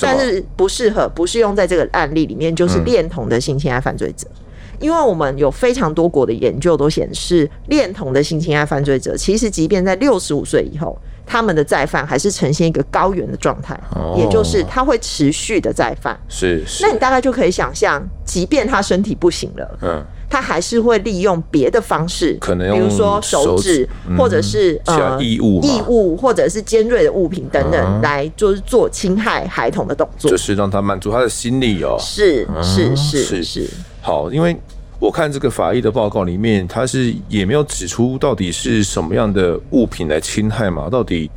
[0.00, 4.42] 但是不适合，不适用在这个案例里面，就是恋童的性侵害犯罪者，嗯、
[4.80, 16.18] 因为我们有非常多国的研究都显示，恋童的性侵害犯罪者，其实即便在六十五岁以后，他们的再犯还是呈现一个高原的状态，哦、也就是他会持续的再犯。
[16.28, 20.04] 是，是，那你大概就可以想象，即便他身体不行了，嗯。
[20.26, 31.96] 他还是会利用别的方式，可能比如说手指，或者是呃异物、异物，或者是尖锐的物品等等，来就是做侵害孩童的动作，就是让他满足他的心理哦。
[32.00, 33.70] 是是是是。
[34.00, 34.56] 好，因为
[35.04, 40.88] 我看这个法医的报告里面，他是也没有指出到底是什么样的物品来侵害嘛？
[40.88, 41.30] 到底，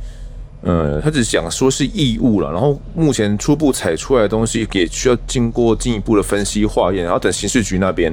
[0.62, 2.50] 呃，他只讲说是异物了。
[2.50, 8.10] 然后目前初步采出来的东西，也需要经过进一步的分析化验，然后等刑事局那边。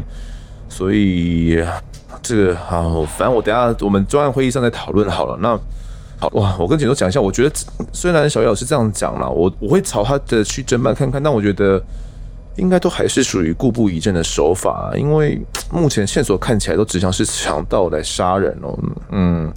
[0.67, 1.63] 所以
[2.21, 5.37] 这个好，反正我等下我们专案会议上再讨论好了。
[5.41, 5.57] 那
[6.19, 7.55] 好哇，我跟简多讲一下，我觉得
[7.93, 11.81] 虽然小叶老师这样讲了，我我会朝他的去侦办看看，但我觉得
[12.57, 15.39] 应该都还是属于故布疑阵的手法，因为
[15.71, 18.77] 目前线索看起来都指向是强盗来杀人哦。
[19.11, 19.51] 嗯，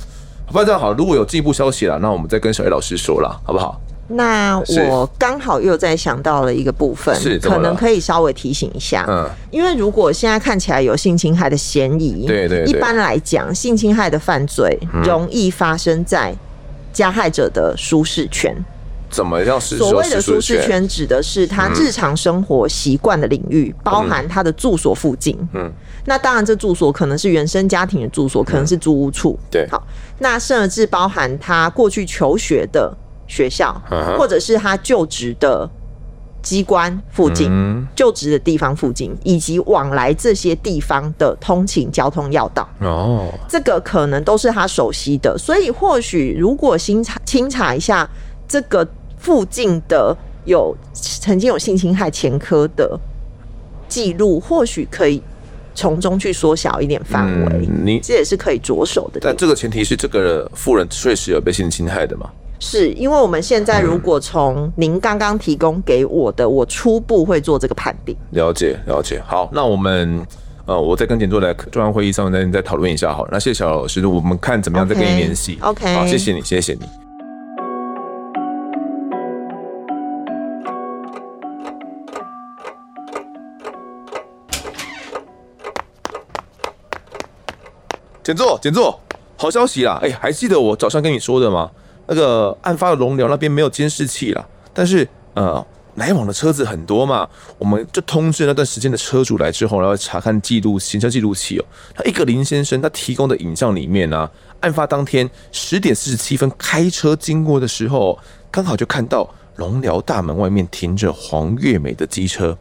[0.46, 3.80] 好吧这样好，如果有进一步消息了，那我们再跟小叶老师说了，好不好？
[4.10, 4.58] 那
[4.88, 9.04] 我刚好又在想到了一个部分，可能可以稍微提醒一下。
[9.06, 16.34] 嗯，因为如果现在看起来有性侵害的嫌疑，对对，一般来讲，性侵害的犯罪容易发生在
[16.90, 18.56] 加害者的舒适圈。
[19.10, 19.60] 怎么样？
[19.60, 25.36] 所谓的舒适圈指的是他日常生活习惯的领域，包含他的住所附近。
[25.54, 25.70] 嗯，
[26.06, 29.38] 那当然，这住所可能是原生家庭的住所，可能是租屋处。
[29.50, 29.82] 对，好，
[30.18, 32.96] 那甚至包含他过去求学的。
[33.30, 33.78] 学校，
[34.16, 35.68] 或者是他就职的
[36.40, 42.66] 机关附近，就职的地方附近，以及往来这些地方的通勤交通要道。
[42.80, 48.08] 哦，这个可能都是他熟悉的，所以或许如果清查清查一下
[48.48, 48.82] 这个
[49.18, 52.98] 附近的有曾经有性侵害前科的
[53.88, 55.22] 记录，或许可以
[55.74, 57.68] 从中去缩小一点范围。
[57.84, 59.20] 你这也是可以着手的。
[59.22, 62.30] 但这个前提是这个富人确实有被性侵害的吗？
[62.60, 68.16] 是因为我们现在如果从您刚刚提供给我的，我初步会做这个判定。
[68.30, 70.26] 了解了解，好，那我们
[70.66, 73.28] 呃，我再跟简座来专案会议上面再再讨论一下好了。
[73.30, 75.56] 那谢谢小老师，我们看怎么样再跟你联系。
[75.60, 75.94] OK，, okay.
[75.94, 77.07] 好，谢谢你，谢谢你。
[88.28, 89.00] 简座，简座，
[89.38, 89.98] 好消息啦！
[90.02, 91.70] 哎、还记得我早上跟你说的吗？
[92.08, 101.64] 那个案发的龙寮那边没有监视器了，但是呃，来往的车子很多嘛，我们就通知那段时间的车主来之后，然后查看记录行车记录器哦。
[101.94, 108.18] 他一个林先生他提供的影像里面呢、案发当天十点四十七分开车经过的时候，
[108.50, 112.54] 刚好就看到龙寮大门外面停着黄月美的机车。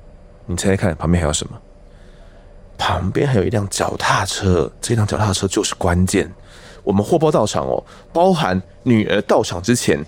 [0.46, 1.58] 你猜猜看，旁边还有什么？
[2.78, 6.32] 旁边还有一辆脚踏车，这辆脚踏车就是关键。
[6.84, 10.02] 我们货包到场哦，包含女儿到场之前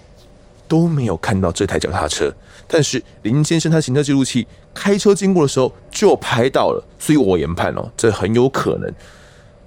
[0.67, 2.33] 都没有看到这台脚踏车，
[2.67, 8.89] 但是林先生他行车记录器开车经过的时候就拍到了，所以我研判哦，这很有可能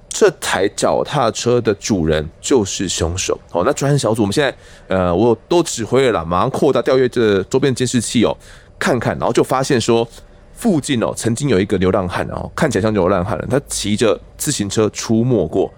[0.09, 3.62] 这台脚踏车的主人就是凶手哦。
[3.67, 4.57] 那专案小组我们现在
[4.88, 8.35] 呃，我都指挥了啦，马上扩大调阅这周边监视器哦，
[8.79, 10.07] 看看，然后就发现说
[10.55, 15.73] 附近哦曾经有一个流浪汉哦，看起来像流浪汉了，他骑着自行车出没过。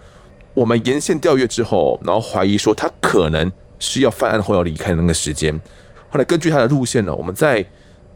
[0.53, 5.59] 我们沿线调阅之后，然后怀疑说他可能是要犯案后要离开的那个时间。
[6.11, 7.65] 后来根据他的路线呢，我们在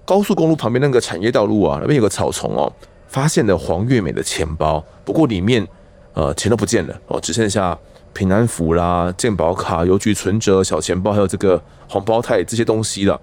[0.05, 2.73] 高速公路旁边那个产业道路啊，那边有个草丛哦，
[3.09, 5.67] 发现了黄月美的钱包，不过里面
[6.13, 7.77] 呃钱都不见了哦，只剩下
[8.13, 13.21] 平安符啦、健保卡、邮局存折、小钱包，还有这个红包袋这些东西了。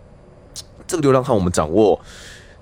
[0.86, 1.99] 这个流浪汉我们掌握。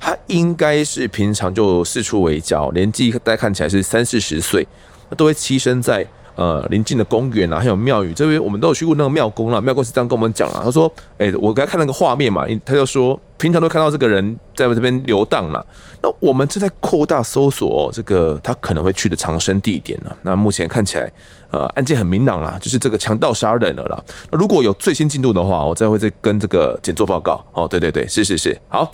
[0.03, 4.67] 他应该是平常就四处围剿，年纪大概看起来是三四十岁，
[5.09, 6.05] 他都会栖身在。
[6.35, 9.61] 呃，临近的公园啊，还有庙宇这边，我们都有去过那个庙公了。
[9.61, 15.63] 庙公是这样跟我们讲了，他说：“哎、我刚看那个画面嘛，他就说平常都看到这个人在我这边游荡了。
[16.01, 20.11] 那我们正在扩大搜索、这个他可能会去的藏身地点呢。
[20.23, 21.07] 那目前看起来，
[21.51, 24.03] 呃，案件很明朗啦，就是这个强盗杀人了啦。
[24.31, 27.45] 那如果有最新进度的话，我再会再跟这个检做报告。
[27.53, 28.89] 哦，对对对，是是是，好。”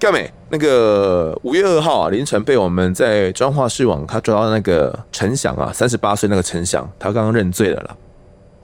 [0.00, 7.94] 干美，那个五月二号啊，凌晨被我们在彰化市网咖抓到那个陈翔啊，三十八岁那个陈翔，他刚刚认罪了啦。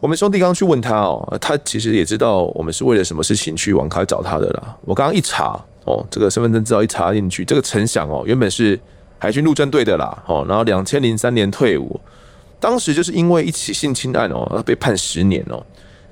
[0.00, 4.74] 我们兄弟刚刚去问他哦，他其实也知道我们是为了什么事情去网咖找他的啦。
[4.86, 8.80] 我刚刚一查哦，这个身份证资料一查进去，这个陈翔哦，原本是
[9.18, 12.00] 海军陆战队的啦，哦，然后两千零三年退伍，
[12.58, 15.62] 当时就是因为一起性侵案哦，被判十年哦。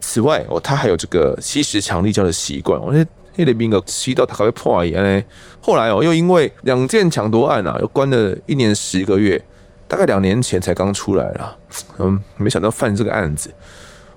[0.02, 3.10] 此外哦，他还有这个吸食强力胶的习惯，我觉得。
[3.36, 5.22] 那里兵个吸到他会破一样
[5.60, 9.42] 后来哦，又因为两件抢夺案啊，又关了一年十个月，
[9.88, 11.56] 大概两年前才刚出来啦。
[11.98, 13.52] 嗯，没想到犯这个案子。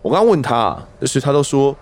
[0.02, 1.76] 我刚问他，就是他都说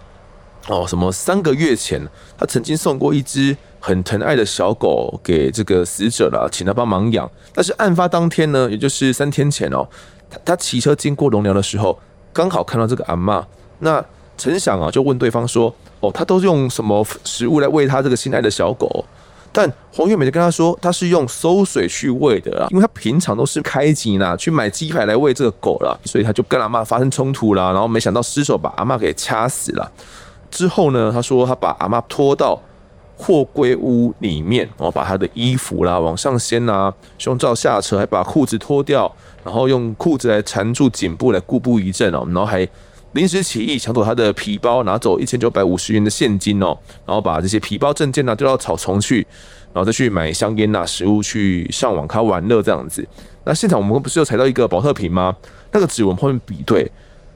[0.67, 2.01] 哦，什么三个月前
[2.37, 7.29] 他曾经送过一只很疼爱的小狗给这个死者了，请他帮忙养。
[7.53, 9.87] 但是案发当天呢，也就是三天前哦，
[10.29, 11.99] 他他骑车经过龙寮的时候，
[12.31, 13.43] 刚好看到这个阿嬷。
[13.79, 14.03] 那
[14.37, 15.73] 陈想啊，就问对方说。
[16.01, 19.03] 哦，他都是用什么食物来喂他这个心爱的小狗？
[19.51, 29.89] 但黄月美就跟他说，他是用馊水去喂的啦，因为他平常都是开机啦，去买鸡排来喂这个狗了，所以他就跟阿嬷发生冲突啦，然后没想到失手把阿嬷给掐死了。
[30.51, 32.61] 之后呢，他说他把阿嬷拖到
[33.17, 39.09] 货柜屋里面，然后把他的衣服啦往上掀啊，胸罩下车，还把裤子脱掉，
[39.45, 42.67] 然后用裤子来缠住颈部来故布疑阵哦，然后还。
[43.15, 49.25] 临时起意抢走他的皮包，拿走一千九百五十元的现金哦，然后把这些皮包证件呢丢到草丛去，
[49.71, 53.07] 然后再去买香烟呐、食物去上网咖玩乐这样子。
[53.45, 55.33] 那现场我们不是有采到一个宝特瓶吗？
[55.71, 56.91] 那个指纹后面比对，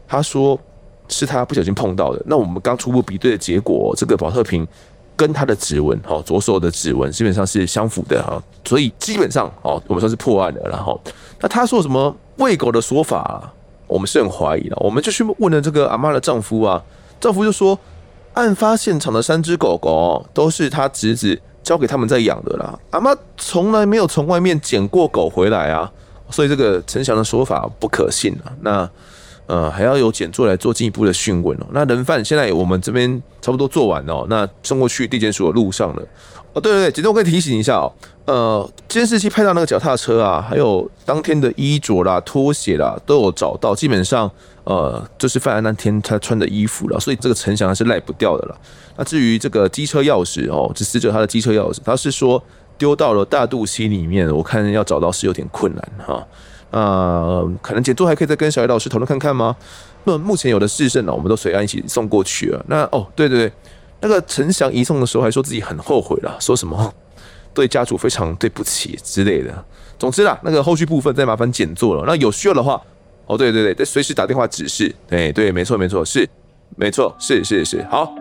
[0.06, 0.60] 他说
[1.08, 2.22] 是他不小心碰到的。
[2.26, 4.68] 那我们刚初步比对的结果，这个宝特瓶
[5.16, 10.70] 跟他的指纹哦，左手的指纹基本上是相符的哈，所以基本上哦，我们算是破案了。
[10.70, 11.00] 然后，
[11.40, 13.50] 那他说什么喂狗的说法？
[13.90, 16.82] 我们是很怀疑的，我们就去问了这个阿嬷的丈夫啊，
[17.20, 17.78] 丈夫就说，
[18.36, 25.92] 案发现场的三只狗狗都是他侄子交给他们在养的啦，阿嬷从来没有从外面捡过狗回来啊，
[26.30, 28.54] 所以这个陈翔的说法不可信啊。
[28.62, 28.90] 那
[29.48, 31.66] 呃还要有检座来做进一步的讯问哦。
[31.72, 36.04] 那人犯现在我们这边差不多做完了，那送过去地检署的路上了。
[36.54, 37.94] 哦，对对对，简单我可以提醒一下哦，
[38.26, 44.30] 呃，监视器拍到那个脚踏车啊，还有当天的衣着啦、拖鞋啦，都有找到，基本上
[44.64, 48.58] 呃，就是犯案那天他穿的衣服了，所以这个陈翔还是赖不掉的了。
[48.98, 52.42] 那至于这个机车钥匙哦，这死者他的机车钥匙，他是说
[52.80, 56.28] 丢到了大肚溪里面，我看要找到是有点困难哈。
[56.72, 59.56] 啊、呃，可能检座还可以再跟小叶老师讨论看看吗？
[60.04, 62.66] 那目前有的事证呢，我们都随案一起送过去了。
[62.68, 63.54] 那哦，对对对。
[64.02, 66.94] 那个陈翔移送的时候还说自己很后悔了，说什么
[67.54, 69.66] 对家属非常对不起之类的。
[69.98, 72.04] 总之啦，那个后续部分再麻烦简做了。
[72.08, 72.82] 那有需要的话，
[73.26, 74.96] 哦对对对，再随时打电话指示。
[75.08, 76.28] 对对，没错没错，是
[76.78, 78.16] 没错，是是是，好。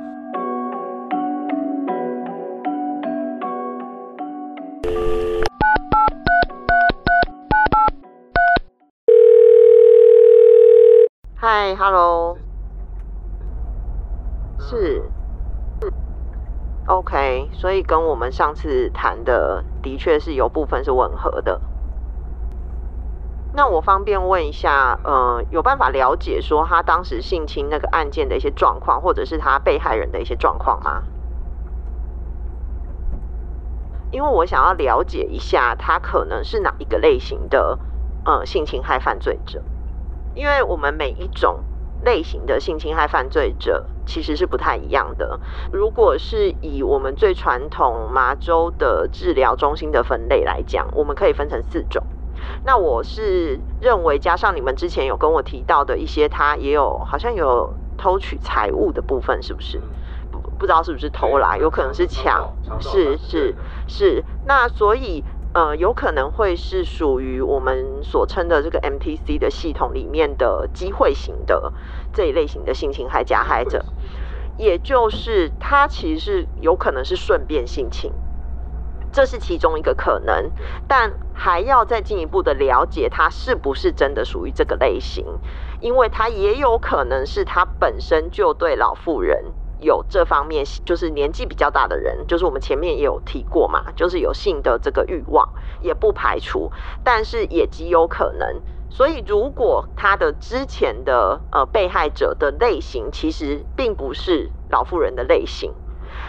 [11.37, 12.37] 嗨，Hello，
[14.59, 15.03] 是。
[16.89, 21.61] OK，所以跟我们上次谈的的确是有部分是吻合的。
[23.53, 31.03] 那我方便问一下，呃，有办法了解说他当时性侵那个案件的一些状况，或者是他被害人的一些状况吗？
[34.11, 37.79] 因为我想要了解一下他可能是哪一个类型的
[38.25, 39.63] 呃性侵害犯罪者，
[40.35, 41.65] 因为我们每一种。
[42.03, 45.41] 类型的性侵害犯罪者其实是不太一样的。
[45.73, 52.03] 如果是以我们最传统麻州的治疗中心的分类来讲，我们可以分成四种。
[52.65, 59.81] 那我是认为，加上你们之前有跟我提到的一些，他也有好像有偷取财物的部分，是不是？
[60.31, 63.55] 不不知道是不是偷来，有可能是抢，是是
[63.87, 64.25] 是。
[64.47, 65.25] 那所以。
[65.59, 71.73] 呃，有可能会是属于我们所称的这个 MTC 的系统里面的机会型的
[72.13, 73.85] 这一类型的性侵害加害者，
[74.57, 78.13] 也就是他其实是有可能是顺便性侵，
[79.11, 80.53] 这是其中一个可能，
[80.87, 85.27] 但还要再进一步的了解他是不是真的属于这个类型，
[85.81, 89.47] 因为他也有可能是他本身就对老妇人
[89.81, 95.49] 有这方面，就是年纪比较大的人，就是我们前面也有提过嘛，就是有性的这个欲望，
[95.81, 96.71] 也不排除，
[97.03, 98.61] 但是也极有可能。
[98.91, 105.75] 所以，如果他的之前的呃被害者的类型其实并不是老妇人的类型，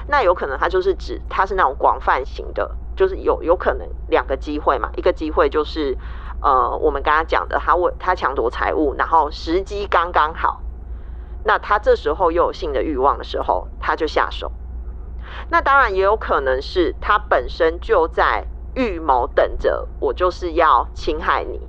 [0.08, 5.98] 那有可能他就是指他是那种广泛型的，就是有有可能两个机会嘛，一个机会就是
[6.42, 10.62] 呃我们刚刚讲的，他为他抢夺财物，然后时机刚刚好，
[11.50, 14.52] 那他这时候又有性的欲望的时候，他就下手。
[15.50, 18.46] 那当然也有可能是他本身就在
[18.76, 21.68] 预谋等着，我就是要侵害你。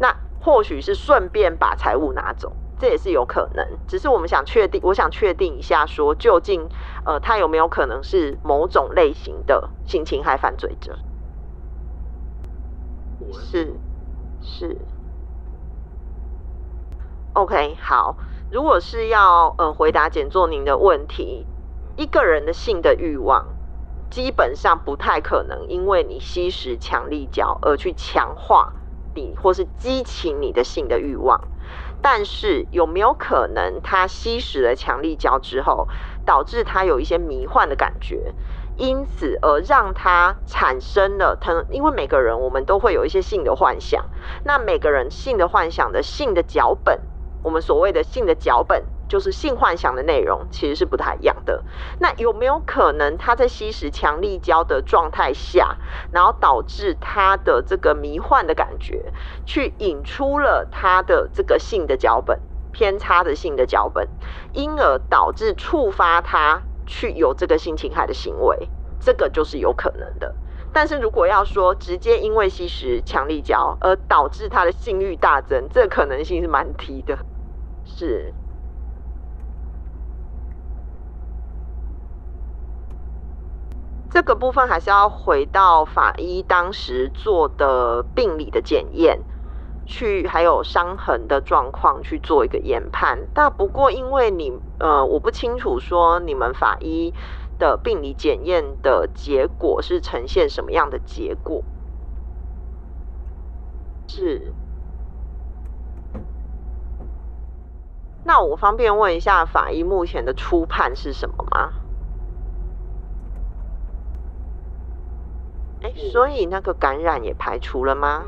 [0.00, 3.64] 那或许是顺便把财物拿走，这也是有可能。
[3.86, 6.68] 只是我们想确定，我想确定一下说，说究竟，
[7.04, 10.98] 呃，他有没有可能是某种类型的性侵害犯罪者？
[13.32, 13.74] 是
[14.40, 14.76] 是。
[17.34, 18.16] OK，好。
[18.52, 21.46] 如果是要呃回答简作您的问题，
[21.96, 23.46] 一个人的性的欲望，
[24.10, 28.74] 基本上不太可能因为你吸食强力胶而去强化。
[29.14, 31.40] 你或是激起你的性的欲望，
[32.00, 35.88] 但是有没有可能他吸食了强力胶之后，
[36.24, 38.34] 导致他有一些迷幻的感觉，
[38.76, 44.06] 因此而让他产生了他，因为每个人我们都会有一些性的幻想，
[44.44, 46.98] 那每个人性的幻想的性的脚本，
[47.42, 48.84] 我们所谓的性的脚本。
[49.08, 51.62] 就是性幻想的内容其实是不太一样的。
[51.98, 55.76] 那有没有可能他在吸食强力胶的状态下，
[56.10, 59.12] 然后导致他的这个迷幻的感觉，
[59.44, 62.40] 去引出了他的这个性的脚本，
[62.72, 64.08] 偏差的性的脚本，
[64.54, 70.34] 因而导致触发他去有这个性侵害的行为，这个就是有可能的。
[70.72, 77.18] 但是如果要说直接因为吸食强力胶而导致他的性欲大增，这可能性是蛮低的。
[77.84, 78.34] 是。
[84.10, 89.20] 这个部分还是要回到法医当时做的病理的检验，
[89.86, 93.26] 去还有伤痕的状况去做一个研判。
[93.32, 97.14] 但不过因为你呃，我不清楚说你们法医
[97.58, 101.64] 的病理检验的结果是呈现什么样的结果。
[104.08, 104.52] 是。
[108.24, 111.72] 那我方便问一下法医目前的初判是什么吗？
[115.82, 118.24] 哎，所以那个感染也排除了吗？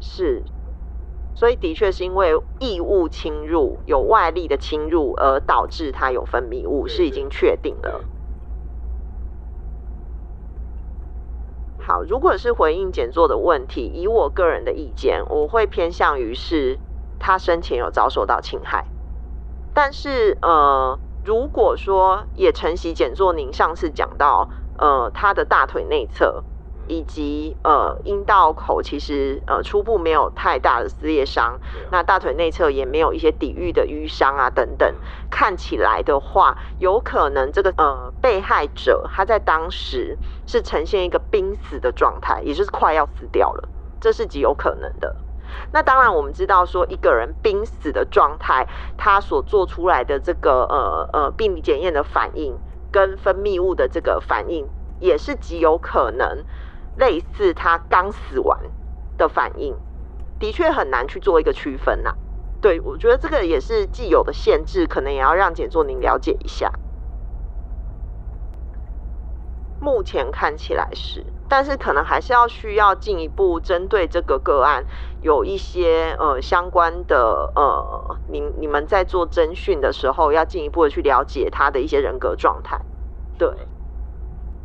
[0.00, 0.44] 是，
[1.34, 8.00] 所以的确是因为异物侵入，有外力的侵入而导致它有分泌物，是已经确定了。
[11.78, 16.80] 好，如果是回应检作的问题，以我个人的意见，我会偏向于是
[17.20, 18.84] 他生前有遭受到侵害，
[19.72, 24.50] 但是呃，如果说也承袭简作，您上次讲到。
[24.82, 26.42] 呃，他的大腿内侧
[26.88, 31.60] 以及呃阴道口，其实呃初步没有太大的撕裂伤，
[31.90, 34.94] 那大腿内侧也没有一些抵御的淤伤啊等等。
[35.28, 40.16] 看起来的话，有可能这个呃被害者他在当时
[40.46, 43.68] 是呈现一个濒死的状态，也就是快要死掉了，
[44.00, 45.14] 这是极有可能的。
[45.72, 52.58] 那当然，我们知道说一个人濒死的状态，他所做出来的这个呃呃病理检验的反应。
[52.92, 54.68] 跟分泌物的这个反应
[54.98, 56.44] 也是极有可能
[56.96, 58.58] 类似他刚死完
[59.16, 59.78] 的反应，
[60.40, 62.16] 的确很难去做一个区分呐、啊。
[62.60, 66.72] 对，我觉得这个也是既有的限制，可能也要让检作您了解一下。
[69.78, 74.86] 目前看起来是，但是可能还是要需要进一步针对这个个案
[75.20, 82.80] 有一些呃相关的呃，你你们在做侦讯的时候要进一步的去了解他的一些人格状态。
[83.36, 83.48] 对，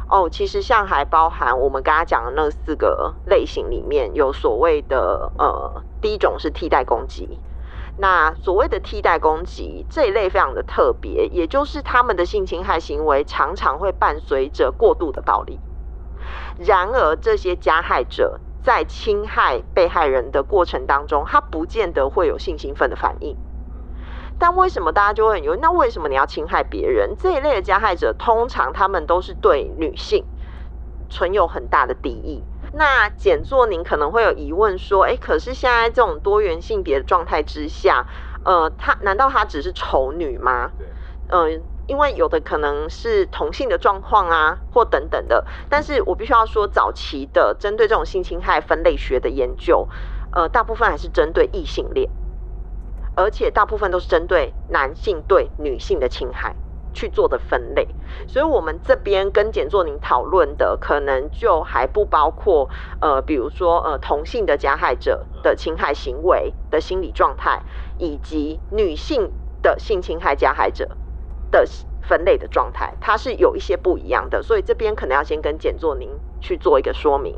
[0.07, 7.39] 哦，其实像还包含我们刚刚讲的那四个类型里面有所谓的呃，第一种是替代攻击。
[7.97, 15.59] 那所谓的替代攻击这一类非常的特别，也就是他们的性侵害行为常常会伴随着过度的暴力。
[16.57, 23.37] 然而，这些加害者在侵害被害人的过程当中，他不见得会有性兴奋的反应。
[24.37, 25.59] 但为什么大家就会很犹豫？
[25.61, 27.15] 那为什么你要侵害别人？
[27.17, 30.25] 这一类的加害者通常他们都是对女性
[31.09, 32.43] 存有很大的敌意。
[32.73, 38.05] 那简作，您可能会有疑问说，哎，可是现在这种多元性别的状态之下，
[38.43, 40.73] 呃，他难道他只是丑女吗？
[41.27, 45.45] 嗯、呃，因为有的可能是同性的状况啊，或等等的。
[45.69, 49.87] 但是我必须要说，早期的针对这种性侵害分类学的研究，
[50.31, 52.09] 呃，大部分还是针对异性恋，
[53.15, 56.55] 而且大部分都是针对男性对女性的侵害
[56.93, 57.87] 去做的分类。
[58.27, 62.69] 所以，我们这边跟简作宁讨论的，可能就还不包括
[62.99, 67.61] 呃，比如说呃，同性的加害者的侵害行为的心理状态，
[67.97, 69.31] 以及女性
[69.61, 70.97] 的性侵害加害者
[71.55, 71.65] 的
[72.01, 74.43] 分类的状态，它是有一些不一样的。
[74.43, 76.09] 所以这边可能要先跟简作宁
[76.41, 77.35] 去做一个说明。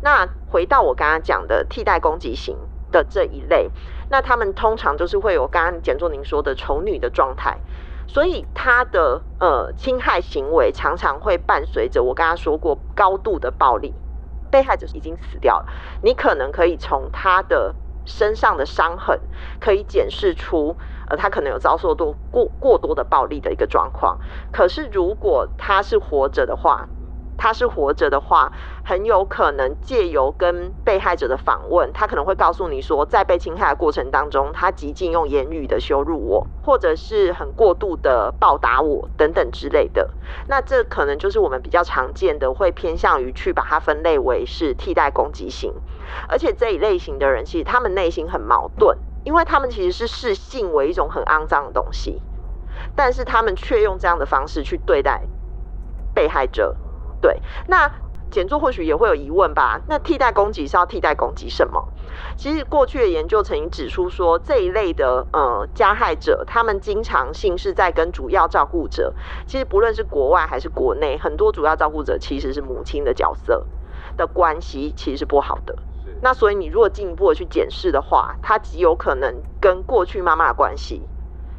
[0.00, 2.56] 那回到我刚刚讲的替代攻击型
[2.90, 3.70] 的这一类，
[4.10, 7.58] 那他们通常就是会有刚刚简作宁说的丑女的状态。
[8.10, 13.94] 所以他的呃侵害行为常常会伴随着我刚刚说过高度的暴力，
[14.50, 15.66] 被害者已经死掉了，
[16.02, 17.74] 你可能可以从他的
[18.06, 19.20] 身上的伤痕
[19.60, 20.74] 可以检视出，
[21.08, 24.18] 呃，他可能有遭受多过过多的暴力的一个状况。
[24.52, 26.88] 可是如果他是活着的话，
[27.40, 28.52] 他是活着的话，
[28.82, 40.10] 很有可能借由跟被害者的访问，他可能会告诉你说，在被侵害的过程当中，他极尽用言语的羞辱我，或者是很过度的暴打我等等之类的。
[40.48, 45.72] 那这可能就是我们比较常见的，会偏向于去把它分类为是替代攻击型。
[46.28, 52.22] 而且这一类型的人，其实他们内心很矛盾，因为他们其实是视性为一种很肮脏的东西，
[52.94, 55.22] 但是他们却用这样的方式去对待
[56.14, 56.76] 被害者。
[57.20, 57.90] 对，那
[58.30, 59.80] 简作或许也会有疑问吧？
[59.86, 61.88] 那替代攻击是要替代攻击什么？
[62.36, 69.14] 其实过去的研究曾经指出说，这一类的呃加害者，他们经常性是在跟主要照顾者，
[69.46, 73.66] 其实不论是国外还是国内，很多主要照顾者其实是母亲的角色
[74.16, 75.76] 的关系，其实是不好的。
[76.20, 81.08] 那所以你如果进一步的去检视的话，他极有可能跟过去妈妈的关系。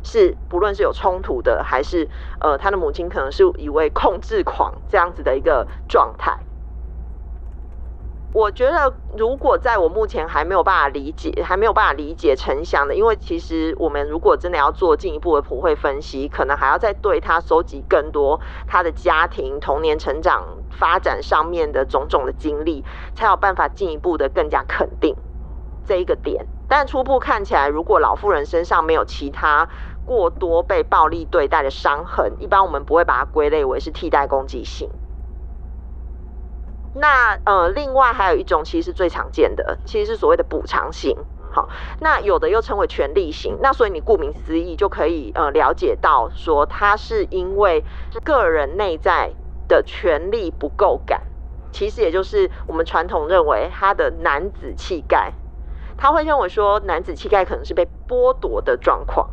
[0.02, 6.40] 是，不论是有冲突的，还是呃，他的母亲可能是一位控制狂这样子的一个状态。
[8.32, 25.16] 我觉得，如果在我目前还没有办法理解，还没有办法理解陈翔的，因为其实我们如果真的要做进一步的普惠分析，可能还要再对他收集更多他的家庭童年成长发展上面的种种的经历，才有办法进一步的更加肯定
[25.84, 26.46] 这一个点。
[26.68, 29.68] 但初步看起来，如果老妇人身上没有其他
[30.06, 34.92] 过多被暴力对待的伤痕，一般我们不会把它归类为是替代攻击性。
[37.00, 41.18] 那呃，另外还有一种其实是最常见的，其实是所谓的补偿型。
[41.52, 41.68] 好，
[42.00, 43.58] 那有的又称为权力型。
[43.62, 47.84] 那所以你顾名思义就可以呃了解到，说他是因为
[48.24, 49.32] 个人内在
[49.68, 51.24] 的权力不够感，
[51.72, 55.34] 其实也就是我们传统认为他的男子气概。
[55.98, 59.32] 他会认为说，男子气概可能是被剥夺的状况，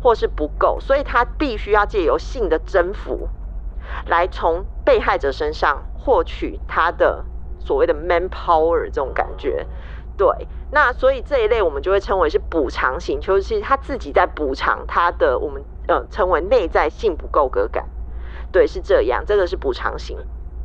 [0.00, 3.28] 或是不够，所以他必须要借由性的征服，
[4.06, 7.24] 来从被害者身上获取他的
[7.58, 9.66] 所谓的 man power 这种感觉。
[10.16, 10.26] 对，
[10.72, 17.88] 那所以这一类我们就会称为是补偿型，就是他自己在补偿他的我们呃称为内在性不够格感。
[18.50, 20.18] 对，是这样，这个是补偿型。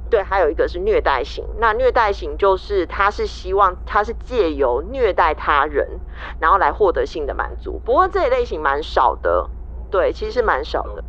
[0.10, 1.46] 对，还有一个是虐待型。
[1.58, 6.00] 那虐待型就是他是希望他是借由虐待他人，
[6.40, 7.80] 然后来获得性的满足。
[7.84, 9.50] 不过这一类型蛮少的，
[9.92, 11.04] 对，其实蛮少的，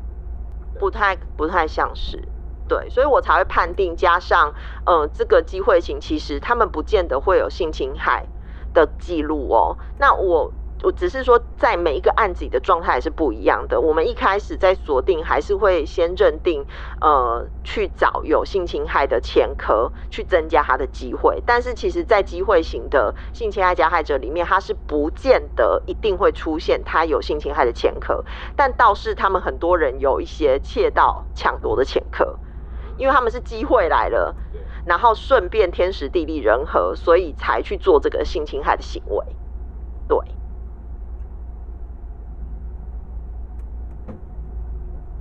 [0.79, 2.23] 不太不太像是。
[2.69, 4.55] 对，所以我才会判定加上，
[4.87, 8.27] 呃，这个机会型其实他们不见得会有性侵害
[8.73, 9.77] 的记录哦。
[9.99, 10.53] 那我。
[10.83, 13.81] 我只是说，在每一个案子里的状态是不一样的。
[13.81, 16.67] 我们一开始在锁定，还是会先认定，
[17.01, 21.43] 呃，去找有性侵害的前科，去增加他的机会。
[21.47, 28.23] 但是，其实，在机会型的性侵害加害者里面，他是不见得一定会出现他有性侵害的前科，
[28.55, 32.39] 但倒是他们很多人有一些窃盗、抢夺的前科，
[32.97, 34.37] 因为他们是机会来了，
[34.85, 39.37] 然后顺便天时地利人和，所以才去做这个性侵害的行为，
[40.09, 40.19] 对。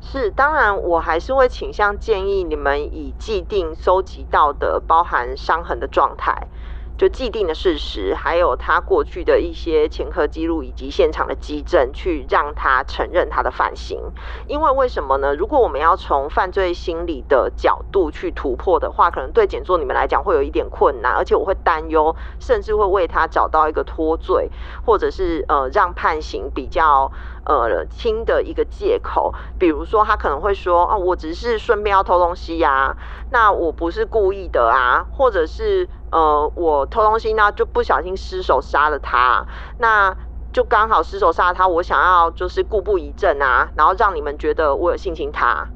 [0.06, 6.50] 是，当然，我还是会倾向建议你们以既定收集到的包含伤痕的状态。
[6.96, 14.00] 就既定的事实，还有他过去的一些前科记录以及现场的迹证，去让他承认他的犯行。
[14.46, 15.36] 因为为什么呢？
[15.36, 24.52] 如果我们要从犯罪心理的角度去突破的话，可能对简作你们来讲会有一点困难，而且我会担忧，甚至会为他找到一个脱罪，
[24.86, 27.12] 或者是呃让判刑比较
[27.46, 29.34] 呃轻的一个借口。
[29.58, 32.96] 比如说，他可能会说：“啊，我只是顺便要偷东西呀，
[33.32, 39.48] 那我不是故意的啊，或者是。”呃，我偷东西呢，就不小心失手杀了他，
[39.78, 40.16] 那
[40.52, 41.68] 就刚好失手杀了他。
[41.68, 45.70] 我想要就是故布疑阵啊，然后让你们觉得我有性侵他，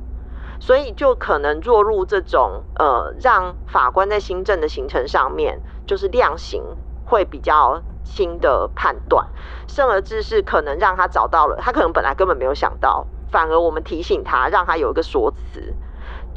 [0.59, 6.61] 所以就可能落入这种呃，让法官在新政的形成上面就是量刑
[7.03, 9.25] 会比较轻的判断。
[9.67, 15.75] 甚而至是可能让他找到了，他可能本来根本没有想到，反而我们提醒他，让他有一个说辞。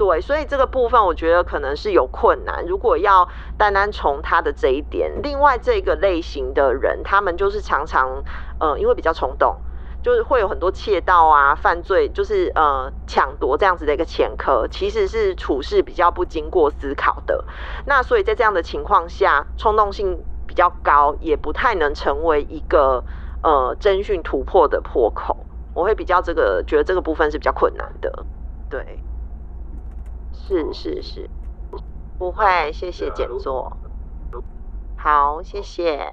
[0.01, 2.64] 对，所以这个部分我觉得可能是有困难。
[2.66, 3.28] 如果要
[3.59, 8.24] 单单从他的这一点，另外这个类型的人，他们就是常常，
[8.59, 9.61] 呃，因为比较冲动，
[10.03, 17.44] 就是会有很多窃盗啊、犯罪，就是呃抢夺这样子的一个前科，其实是处事比较不经过思考的。
[17.84, 23.05] 那所以在这样的情况下，冲动性比较高，也不太能成为一个
[23.42, 25.44] 呃侦讯突破的破口。
[25.74, 28.24] 我会比较这个觉得这个部分是比较困难的，
[28.70, 29.05] 对。
[30.51, 31.30] 是是是，
[32.18, 33.72] 不会，谢谢简座。
[34.96, 36.12] 好，谢谢。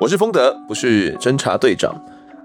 [0.00, 1.94] 我是丰德，不是侦查队长。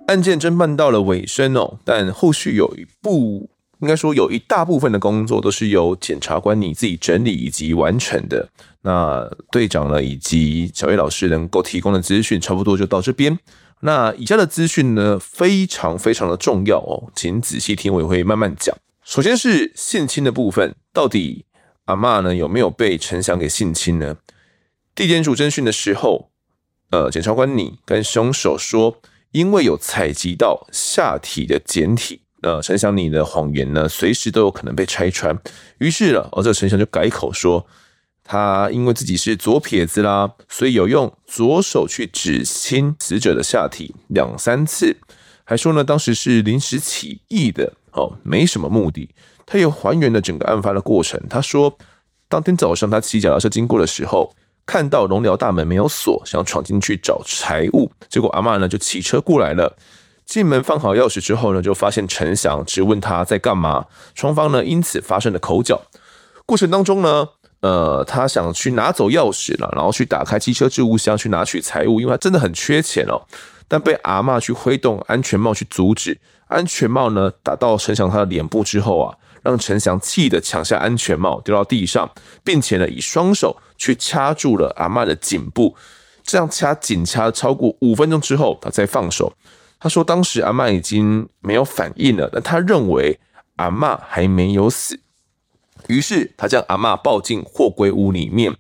[0.06, 3.50] 案件侦办到了尾声哦，但后续有一部，
[3.80, 8.48] 应该说有一大部分的工作都是由检察官你自己整理以及完成的。
[8.84, 13.36] 那队长呢，以及小叶老师能够提供的资讯，差不多就到这边。
[13.82, 18.76] 那以下的资讯呢，非常非常的重要哦，请仔细听，我也会慢慢讲。
[19.04, 21.46] 首先是性侵的部分，到底
[21.86, 24.18] 阿嬷呢有没有被陈翔给性侵呢？
[24.94, 26.30] 地检署侦讯的时候，
[26.92, 28.98] 呃，检察官你跟凶手说，
[29.32, 35.40] 因为有采集到下体的检体，那陈翔你的谎言呢，随时都有可能被拆穿。
[35.78, 37.66] 于是了，哦，这陈翔就改口说。
[38.32, 44.96] 他因为自己是左撇子啦，所以有用左手去指亲死者的下体两三次，
[45.44, 49.10] 还说呢，当时是临时起意的哦，没什么目的。
[49.48, 51.20] 他又还原了整个案发的过程。
[51.28, 51.76] 他说，
[52.28, 54.32] 当天早上他骑脚踏车经过的时候，
[54.64, 59.76] 看到龙寮大门没有锁，想闯进去找财物，结果阿嬷呢就骑车过来了。
[60.28, 65.82] 进门放好钥匙之后呢，就发现陈翔质问他在干嘛，双方呢因此发生了口角。
[66.46, 67.30] 过程当中呢。
[67.62, 73.22] 呃，他想去拿走钥匙了，然后去打开机车置物箱去拿取财物，因为他真的很缺钱哦。
[73.68, 82.10] 但被阿嬷去挥动安全帽去阻止，安全帽呢打到陈翔他的脸部之后啊，让陈翔气得抢下安全帽丢到地上，
[82.44, 85.76] 并且呢以双手去掐住了阿嬷的颈部，
[86.24, 89.34] 这样掐紧掐超过五分钟之后，他才放手。
[89.80, 93.20] 他说当时阿嬷已经没有反应了，但他认为
[93.58, 95.00] 阿嬷还没有死。
[95.90, 98.56] 于是他将阿嬷抱进货柜屋里面，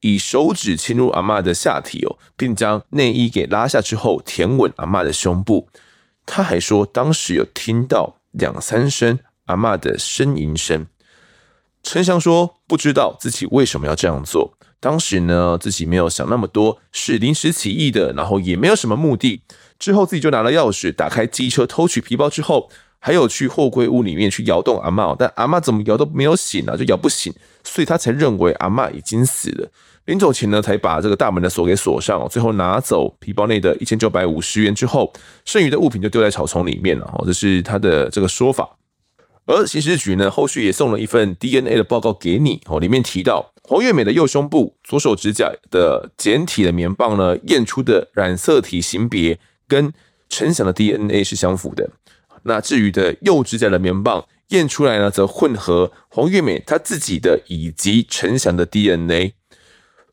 [0.00, 5.68] 以手指侵入阿嬷的下体哦，并将内衣给拉下之后舔吻阿嬷的胸部。
[6.26, 10.86] 他还说当时有听到两三声阿嬷的呻吟声。
[11.84, 19.42] 陈翔说不知道自己为什么要这样做，当时呢自己没有想那么多，是临时起意的，然后也没有什么目的。
[19.78, 22.68] 之后自己就拿了钥匙打开机车偷取皮包之后。
[23.04, 27.34] 还有去货柜屋里面去摇动阿嬷，但阿嬷怎么摇都没有醒啊，就摇不醒，
[27.64, 29.68] 所以他才认为阿嬷已经死了。
[30.04, 35.12] 临走前呢，才把这个大门的锁给锁上，最后拿走皮包内的一千九百五十元之后，
[35.44, 37.04] 剩余的物品就丢在草丛里面了。
[37.18, 38.76] 哦，这是他的这个说法。
[39.46, 49.92] 而刑事局呢，后续也送了一份 DNA 的报告给你哦，里面提到黄月美的右胸部左手指甲的简体的棉棒呢，验出的染色体型别跟
[50.28, 51.90] 陈翔的 DNA 是相符的。
[52.44, 59.34] 那至于的右指甲的棉棒验出来呢，则混合黄月美她自己的以及陈翔的 DNA。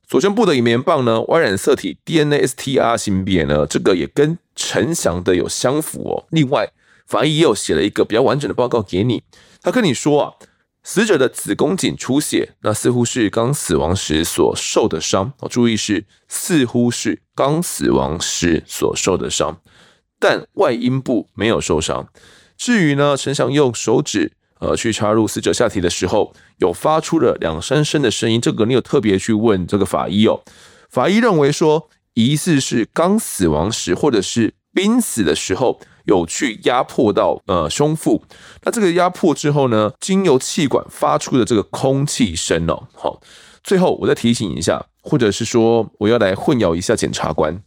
[0.07, 6.25] 左胸部的棉棒呢，Y 染色体 DNA STR 型别呢，这个也跟陈翔的有相符哦。
[6.31, 6.71] 另外，
[7.05, 9.23] 法医也有写了一个比较完整的报告给你，
[9.61, 10.33] 他跟你说啊，
[10.81, 15.47] 死者的子宫颈出血，那似乎是刚死亡时所受的伤哦。
[15.47, 19.61] 注意是似乎是刚死亡时所受的伤。
[20.19, 22.07] 但外阴部没有受伤。
[22.57, 28.41] 至于呢，陈翔用手指呃去插入死者下体的时候，有发出了两三声的声音。
[28.41, 30.41] 这个你有特别去问这个法医哦。
[30.89, 38.23] 法医认为说，疑似是刚死亡时或者是濒死的时候有去压迫到呃胸腹。
[38.63, 42.87] 那这个压迫之后呢，经由气管发出的这个空气声哦。
[42.93, 43.21] 好，
[43.63, 47.61] 最后我再提醒一下，或者是说我要来混淆一下检察官。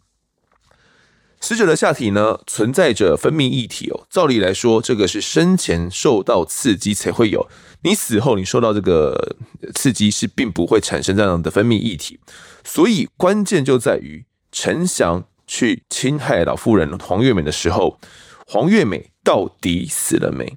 [1.43, 4.07] 死者的下体呢，存在着分泌液体哦。
[4.09, 7.49] 照理来说，这个是生前受到刺激才会有。
[7.83, 9.37] 你死后，你受到这个
[9.75, 12.21] 刺激是并不会产生这样的分泌液体。
[12.63, 17.99] 所以关键就在于陈翔去侵害老妇人黄月美的时候，
[18.47, 20.57] 黄月美到底死了没？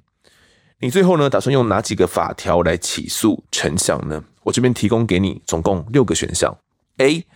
[0.78, 4.22] 你最后呢，打算用哪几个法条来起诉陈翔呢？
[4.44, 6.56] 我这边提供给你总共六个选项
[6.98, 7.26] ：A。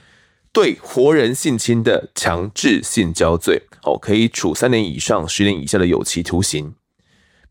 [0.52, 6.74] 对活人性侵的强制性交罪，哦，可以处三年以上十年以下的有期徒刑。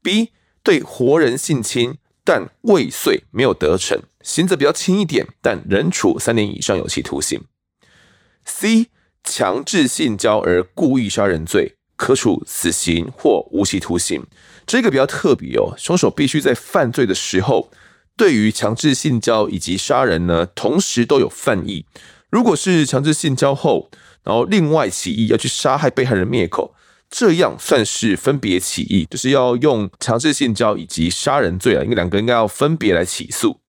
[0.02, 0.32] B
[0.64, 7.42] 对活人性侵但未遂，没有得逞，刑责比较轻一点，但仍处三年以上有期徒刑。
[8.44, 8.88] C
[9.24, 14.26] 强制性交而故意杀人罪，可处死刑或无期徒刑。
[14.68, 17.72] 这个比较特别哦，凶手必须在犯罪的时候，
[18.18, 21.86] 对于强制性交以及杀人呢，同时都有犯意。
[22.30, 23.90] 如果是强制性交后，
[24.24, 26.76] 然后另外起意要去杀害被害人灭口，
[27.10, 33.60] 这样算是分别起意，就是要用强制性交以及杀人罪啊，因为两个应该要分别来起诉。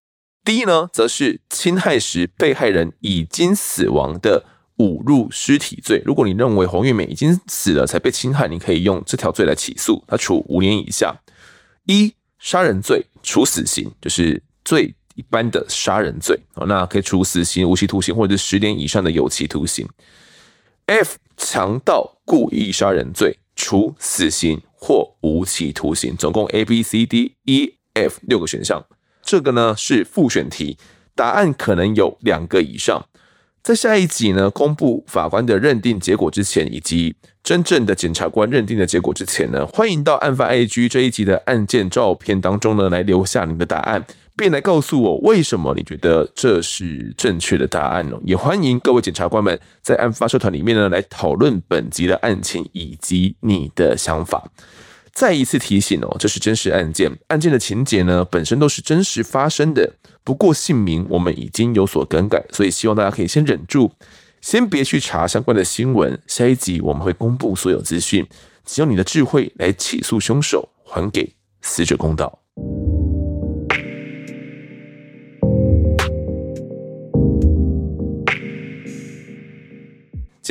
[0.43, 4.45] 第一呢，则是侵害时被害人已经死亡的
[4.77, 6.01] 侮辱尸体罪。
[6.05, 11.15] 如果你认为黄玉美已经死了才被侵害，你可以用这条罪来起诉，他处五年以下。
[11.85, 19.87] 一杀人罪处死刑，就是最一般的杀人罪哦，那可以处死刑、无期徒刑或者是十年以上的有期徒刑。
[20.85, 28.83] F 强盗故意杀人罪，处死刑或无期徒刑，总共 A B C D E F 六个选项。
[29.21, 30.77] 这个呢是复选题，
[31.15, 33.05] 答案可能有两个以上。
[33.63, 44.03] 在下一集呢公布法官的认定结果之前，以及真正的检察官认定的结果之前呢，欢迎到案发 IG 这一集的案件照片当中呢来留下你的答案。
[44.41, 48.19] 便来告诉我为什么你觉得这是正确的答案哦。
[48.25, 54.49] 也欢迎各位检察官们在案发社团里面呢来讨论本集的案情以及你的想法。
[55.13, 59.93] 再一次提醒哦，这是真实案件，案件的情节呢本身都是真实发生的。
[60.23, 63.91] 不过姓名我们已经有所更改，所以希望大家可以先忍住，
[64.41, 66.19] 先别去查相关的新闻。
[66.25, 68.25] 下一集我们会公布所有资讯，
[68.65, 71.31] 只用你的智慧来起诉凶手，还给
[71.61, 72.39] 死者公道。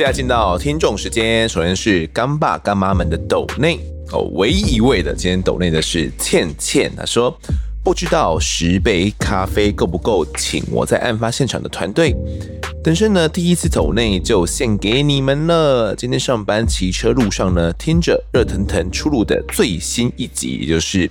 [0.01, 3.77] 接下来进到听众时间，首先是干爸干妈们的抖内
[4.11, 7.31] 哦，唯一一位的今天抖内的是倩倩，她说
[7.83, 12.15] 不知道十杯咖啡够不够请我在案发现场的团队。
[12.83, 15.95] 等身呢，第一次抖内就献给你们了。
[15.95, 21.07] 今天上班骑车路上呢，听着热腾腾出炉的最新一集，也就是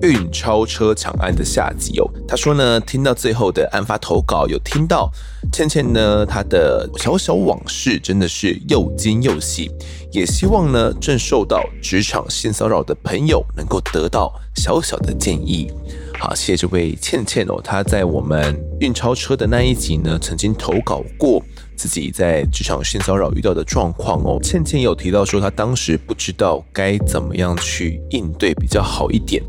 [0.00, 2.08] 运钞车抢案的下集哦。
[2.28, 5.10] 他说呢，听到最后的案发投稿，有听到
[5.52, 9.70] 倩倩呢，她的小小往事真的是又惊又喜。
[10.10, 15.70] 也希望呢，正受到职场性骚扰的朋友能够得到小小的建议。
[16.18, 21.42] 好，谢谢这位倩倩哦，她在我们运钞车的那一集呢，曾经投稿过
[21.76, 24.38] 自己在职场性骚扰遇到的状况哦。
[24.42, 29.42] 倩倩有提到说，她当时不知道该怎么样去应对比较好一点。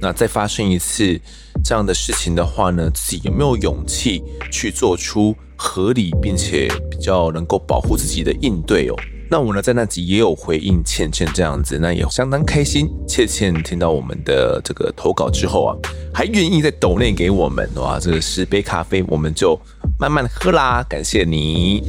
[0.00, 1.20] 那再发生一次
[1.68, 8.94] 这样的事情的话呢，自己有没有勇气去做出合理并且比较能够保护自己的应对哦？
[9.28, 12.88] 那我呢，在那集也有回应倩倩这样子，那也相当开心。
[13.08, 15.74] 倩倩听到我们的这个投稿之后啊，
[16.14, 19.58] 还愿意在抖内给我们哇，这个十杯咖啡，我们就
[19.98, 21.82] 慢慢喝啦，感谢你。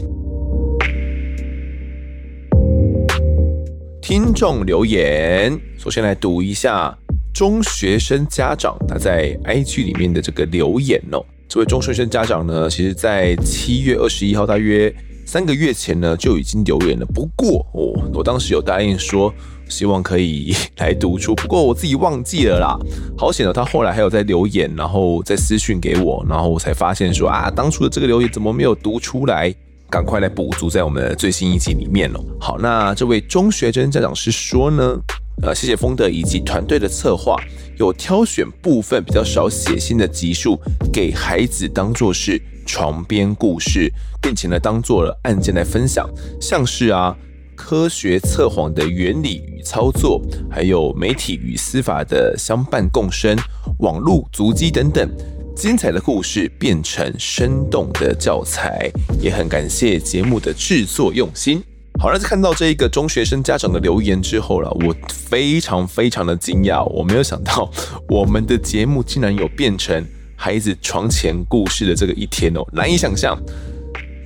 [4.02, 6.98] 听众留言，首先来读一下
[7.38, 11.24] 中学生家长他在 IG 里面的这个留言哦。
[11.48, 14.92] 这位中学生家长呢，其实在七月二十一号，大约。
[15.24, 17.06] 三个月前呢，就已经留言了。
[17.14, 19.32] 不过哦，我当时有答应说，
[19.70, 21.36] 希望可以来读出。
[21.36, 22.76] 不过我自己忘记了啦。
[23.16, 29.54] 好险哦，他后来还有在留言，然后再私讯给我，然后我才发现说啊，当初的这个留言怎么没有读出来？
[29.92, 32.20] 赶快来补足在我们的最新一集里面哦。
[32.40, 34.98] 好，那这位中学生家长是说呢，
[35.44, 37.36] 呃，谢谢风德以及团队的策划，
[37.78, 40.60] 有挑选部分比较少写信的集数，
[40.92, 42.42] 给孩子当做是。
[42.70, 43.90] 床边故事，
[44.22, 46.06] 并且呢，当做了案件来分享，
[46.42, 47.16] 像是啊，
[47.56, 50.22] 科学测谎的原理与操作，
[50.52, 53.38] 还有媒体与司法的相伴共生，
[53.80, 55.10] 网络足迹等等
[55.56, 61.64] 精彩的故事，变成生动的教材，也很感谢节目的制作用心。
[62.00, 67.70] 好了，在看到这一个中学生家长的留言之后了，我非常非常的惊讶，我没有想到
[68.08, 70.06] 我们的节目竟然有变成。
[70.40, 73.36] 孩子床前故事的这个一天哦，难以想象。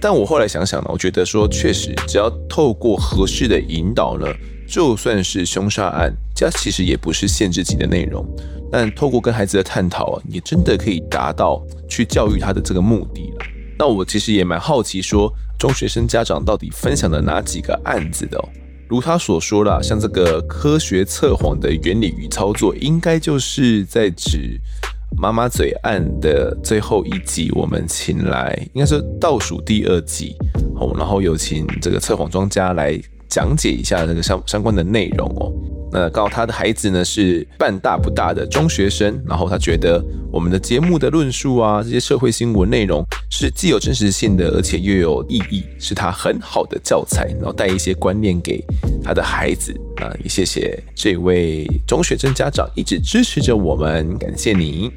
[0.01, 4.27] 但我后来想想呢，我觉得说确实，只要透过合适的引导呢，
[4.67, 8.25] 就算是凶杀案，这其实也不是限制级的内容。
[8.69, 13.45] 但透过跟孩子的探讨啊，也真的可以达到去教育他的这个目的了。
[13.79, 18.49] 那我其实也蛮好奇，说中学生家长到底分享了哪几个案子的哦？
[18.89, 24.59] 如他所说啦，像这个科学测谎的原理与操作，应该就是在指。
[25.19, 30.35] 妈妈嘴案的最后一集，我们请来应该是倒数第二集，
[30.73, 32.99] 好，然后有请这个测谎专家来
[33.29, 35.53] 讲解一下这个相相关的内容哦。
[35.91, 48.63] 那刚好他的孩子呢是半大不大的中学生，然后他觉得我们的节目的论述啊，这些社会新闻内容是既有真实性的，而且又有意义，是他很好的教材，然后带一些观念给
[49.03, 49.75] 他的孩子。
[49.97, 54.89] 啊，也谢谢这位中学生家长一直支持着我们，感谢你。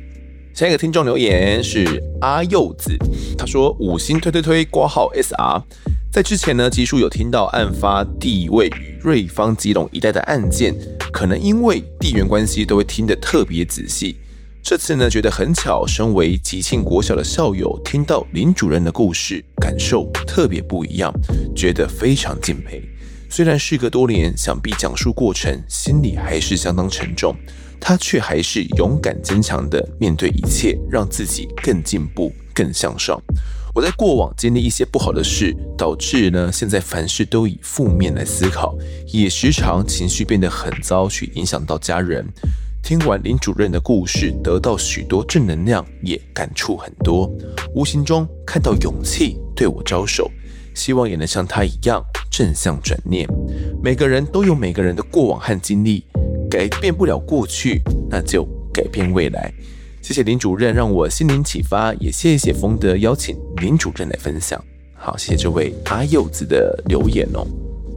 [0.55, 2.97] 下一个听众留言是阿柚子，
[3.37, 5.63] 他说五星推推推挂号 SR。
[6.15, 10.73] 在之前呢，吉叔有听到案发地位于瑞芳、基隆一带的案件，
[11.13, 14.15] 可能因为地缘关系，都会听得特别仔细。
[14.63, 21.13] 这次呢，觉得很巧，身为吉庆国小的校友，听到林主任的故事，感受特别不一样，
[21.53, 22.81] 觉得非常敬佩。
[23.29, 27.35] 虽然事隔多年，想必讲述过程，心里还是相当沉重，
[27.81, 33.21] 他却还是勇敢坚强地面对一切，让自己更进步、更向上。
[33.75, 42.25] 我在过往经历一些不好的事，导致呢现在凡事都以负面来思考，也时常情绪变得很糟，去影响到家人。
[42.85, 47.29] 听完林主任的故事，得到许多正能量，也感触很多，
[47.75, 50.31] 无形中看到勇气对我招手，
[50.73, 52.01] 希望也能像他一样
[52.31, 53.29] 正向转念。
[53.83, 56.05] 每个人都有每个人的过往和经历，
[56.49, 59.53] 改变不了过去，那就改变未来。
[60.05, 64.63] 谢谢林主任让我心灵启发，也谢谢丰德邀请林主任来分享。
[64.93, 67.47] 好，谢谢这位阿柚子的留言哦。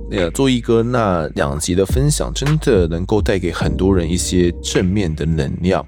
[0.10, 5.86] 那个作逸哥那两集的分享，真的能够带给很多人一些正面的能量。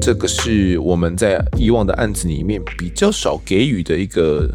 [0.00, 4.48] 这个是我们在以往的案子里面比较少给予的一个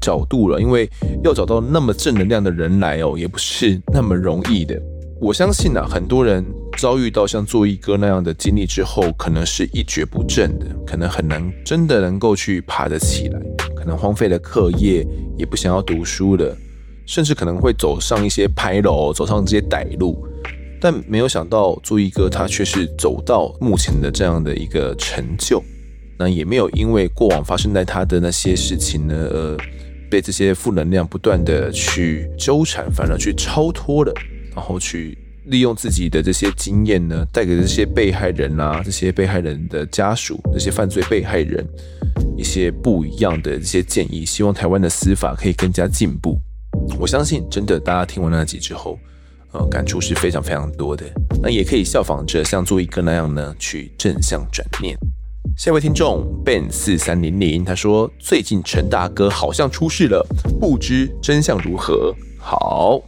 [0.00, 0.90] 角度了，因为
[1.22, 4.74] 要找到那么正能量的人来哦，也不是那么容易的。
[5.20, 6.44] 我相信啊，很多人
[6.76, 13.40] 遭遇到像作逸哥那样的经历之后，可能是一蹶不振的，可能很难真的能够去爬得起来，
[13.74, 15.06] 可能荒废了课业，
[15.38, 16.54] 也不想要读书了，
[17.06, 20.26] 甚至可能会走上一些牌楼，走上这些歹路。
[20.80, 25.62] 但没有想到，作逸哥他却是走到目前的这样的一个成就，
[26.18, 29.56] 那也没有因为过往发生在他的那些事情呢，呃，
[30.10, 34.12] 被这些负能量不断的去纠缠，反而去超脱了。
[34.54, 41.66] 然后去利用自己的这些经验呢，带给这些被害人啊，这些被害人的家属，这些犯罪被害人
[42.36, 46.38] 一些不一样的这些建议，希望台湾的司法可以更加进步。
[46.98, 48.98] 我相信，真的，大家听完那集之后，
[49.52, 51.04] 呃，感触是非常非常多的。
[51.42, 54.96] 那也可以效仿着像作逸哥那样呢，去正向转念。
[55.58, 60.26] 下一位听众 Ben 四三零零，他说最近陈大哥好像出事了，
[60.58, 62.14] 不知真相如何？
[62.38, 63.02] 好。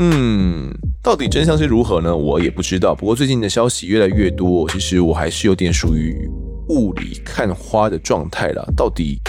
[0.00, 0.72] 嗯，
[1.02, 2.16] 到底真相是如何呢？
[2.16, 2.94] 我也不知道。
[2.94, 6.30] 不过最近的消息越来越多，其实我还是有点属于
[6.68, 8.64] 雾里看花的状态了。
[8.76, 9.20] 到底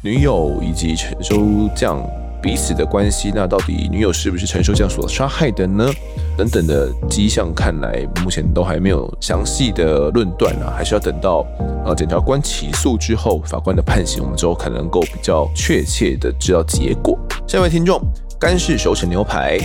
[0.00, 2.00] 女友以及陈收将
[2.40, 5.90] 彼此的关系，那到底女友是不是陈收将所杀害的呢？
[6.36, 11.44] 等等的迹象看来，目前都还没有详细的论断啊，还是要等到
[11.84, 17.18] 呃检察官起诉之后，法官的判刑，我们之后可能够比较确切的知道结果。
[17.48, 18.00] 下一位听众。
[18.38, 19.58] 干式熟成牛排，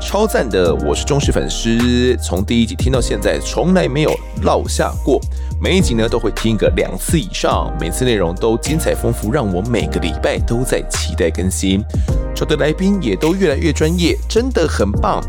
[0.00, 0.74] 超赞的！
[0.84, 4.10] 我是忠实粉丝，从第一集听到现在，从来没有
[4.42, 5.20] 落下过。
[5.60, 11.82] 每一集呢都会听个两次以上，每次内容都精彩丰富，让我每个礼拜都在期待更新。
[12.34, 15.22] 找的来宾也都越来越专业，真的很棒。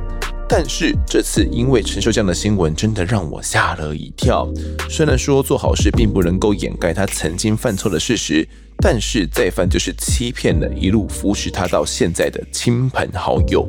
[0.49, 4.47] 但是这次因为陈秀这样的新闻，真的让我吓了一跳。
[4.89, 8.47] 虽然说做好事并不能够掩盖他曾经犯错的事实。
[8.79, 13.67] 但是再犯就是欺骗了一路扶持他到现在的亲朋好友。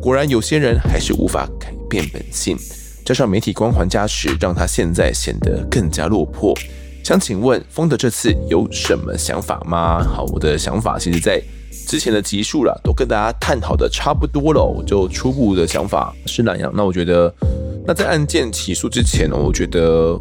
[0.00, 2.56] 果然有些人还是无法改变本性，
[3.04, 6.54] 加上媒体光环加持，让他现在显得更加落魄。
[7.02, 10.02] 想请问丰德这次有什么想法吗？
[10.04, 11.42] 好，我的想法其实在
[11.86, 14.62] 之前的集数了，都跟大家探讨的差不多了。
[14.62, 16.72] 我就初步的想法是那样。
[16.74, 17.34] 那我觉得，
[17.86, 20.18] 那在案件起诉之前呢，我觉得。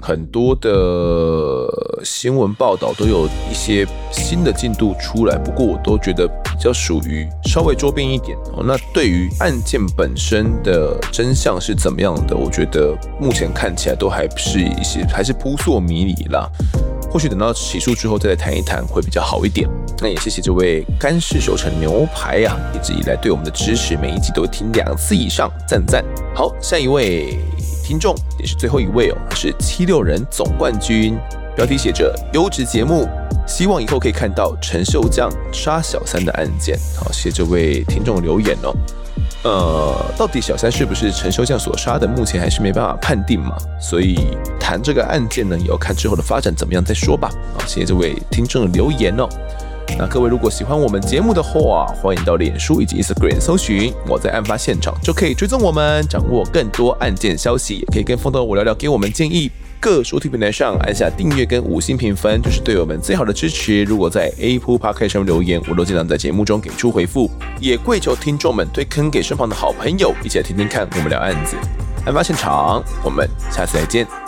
[0.00, 1.66] 很多的
[2.04, 8.62] 新闻报道都有一些新的进度出来，不过我都觉得比较属于稍微周边一点哦。
[8.64, 16.48] 那对于案件本身的真相是怎么样的，我觉得目前看起来都还是一些还是扑朔迷离啦。
[17.10, 19.68] 或许等到起诉之后再来谈一谈会比较好一点。
[20.00, 26.04] 那也谢谢这位干式熟成牛排啊，一直以来对我们的支持，每一集都听两次以上，赞赞。
[26.34, 27.38] 好，下一位。
[27.86, 31.16] 听众也是最后一位哦，是七六人总冠军，
[31.54, 33.08] 标题写着优质节目，
[33.46, 36.76] 希望以后可以看到陈秀将杀小三的案件。
[36.98, 38.74] 好，谢谢这位听众留言哦。
[39.44, 47.30] 呃，到底小三是不是陈秀将所杀的，目前还是没办法判定嘛，所以谈这个案件呢，也要看之后的发展怎么样再说吧。
[47.56, 49.28] 好，谢谢这位听众的留言哦。
[49.98, 59.50] 那各位如果喜欢我们节目的话，欢迎到脸书以及 Instagram 搜寻我在案发现场，就可以追踪我们，掌握更多案件消息，也可以跟风头我聊聊，给我们建议。
[59.78, 63.84] 各收听平台上按下订阅跟五星评分，就是对我们最好的支持。
[63.84, 67.30] 如果在 Apple Podcast 上留言，我都尽量在节目中给出回复。
[67.60, 71.56] 也跪求听众们推坑给身旁的好朋友，一起来听听看我们聊案子。
[72.04, 74.25] 案发现场，我们下次再见。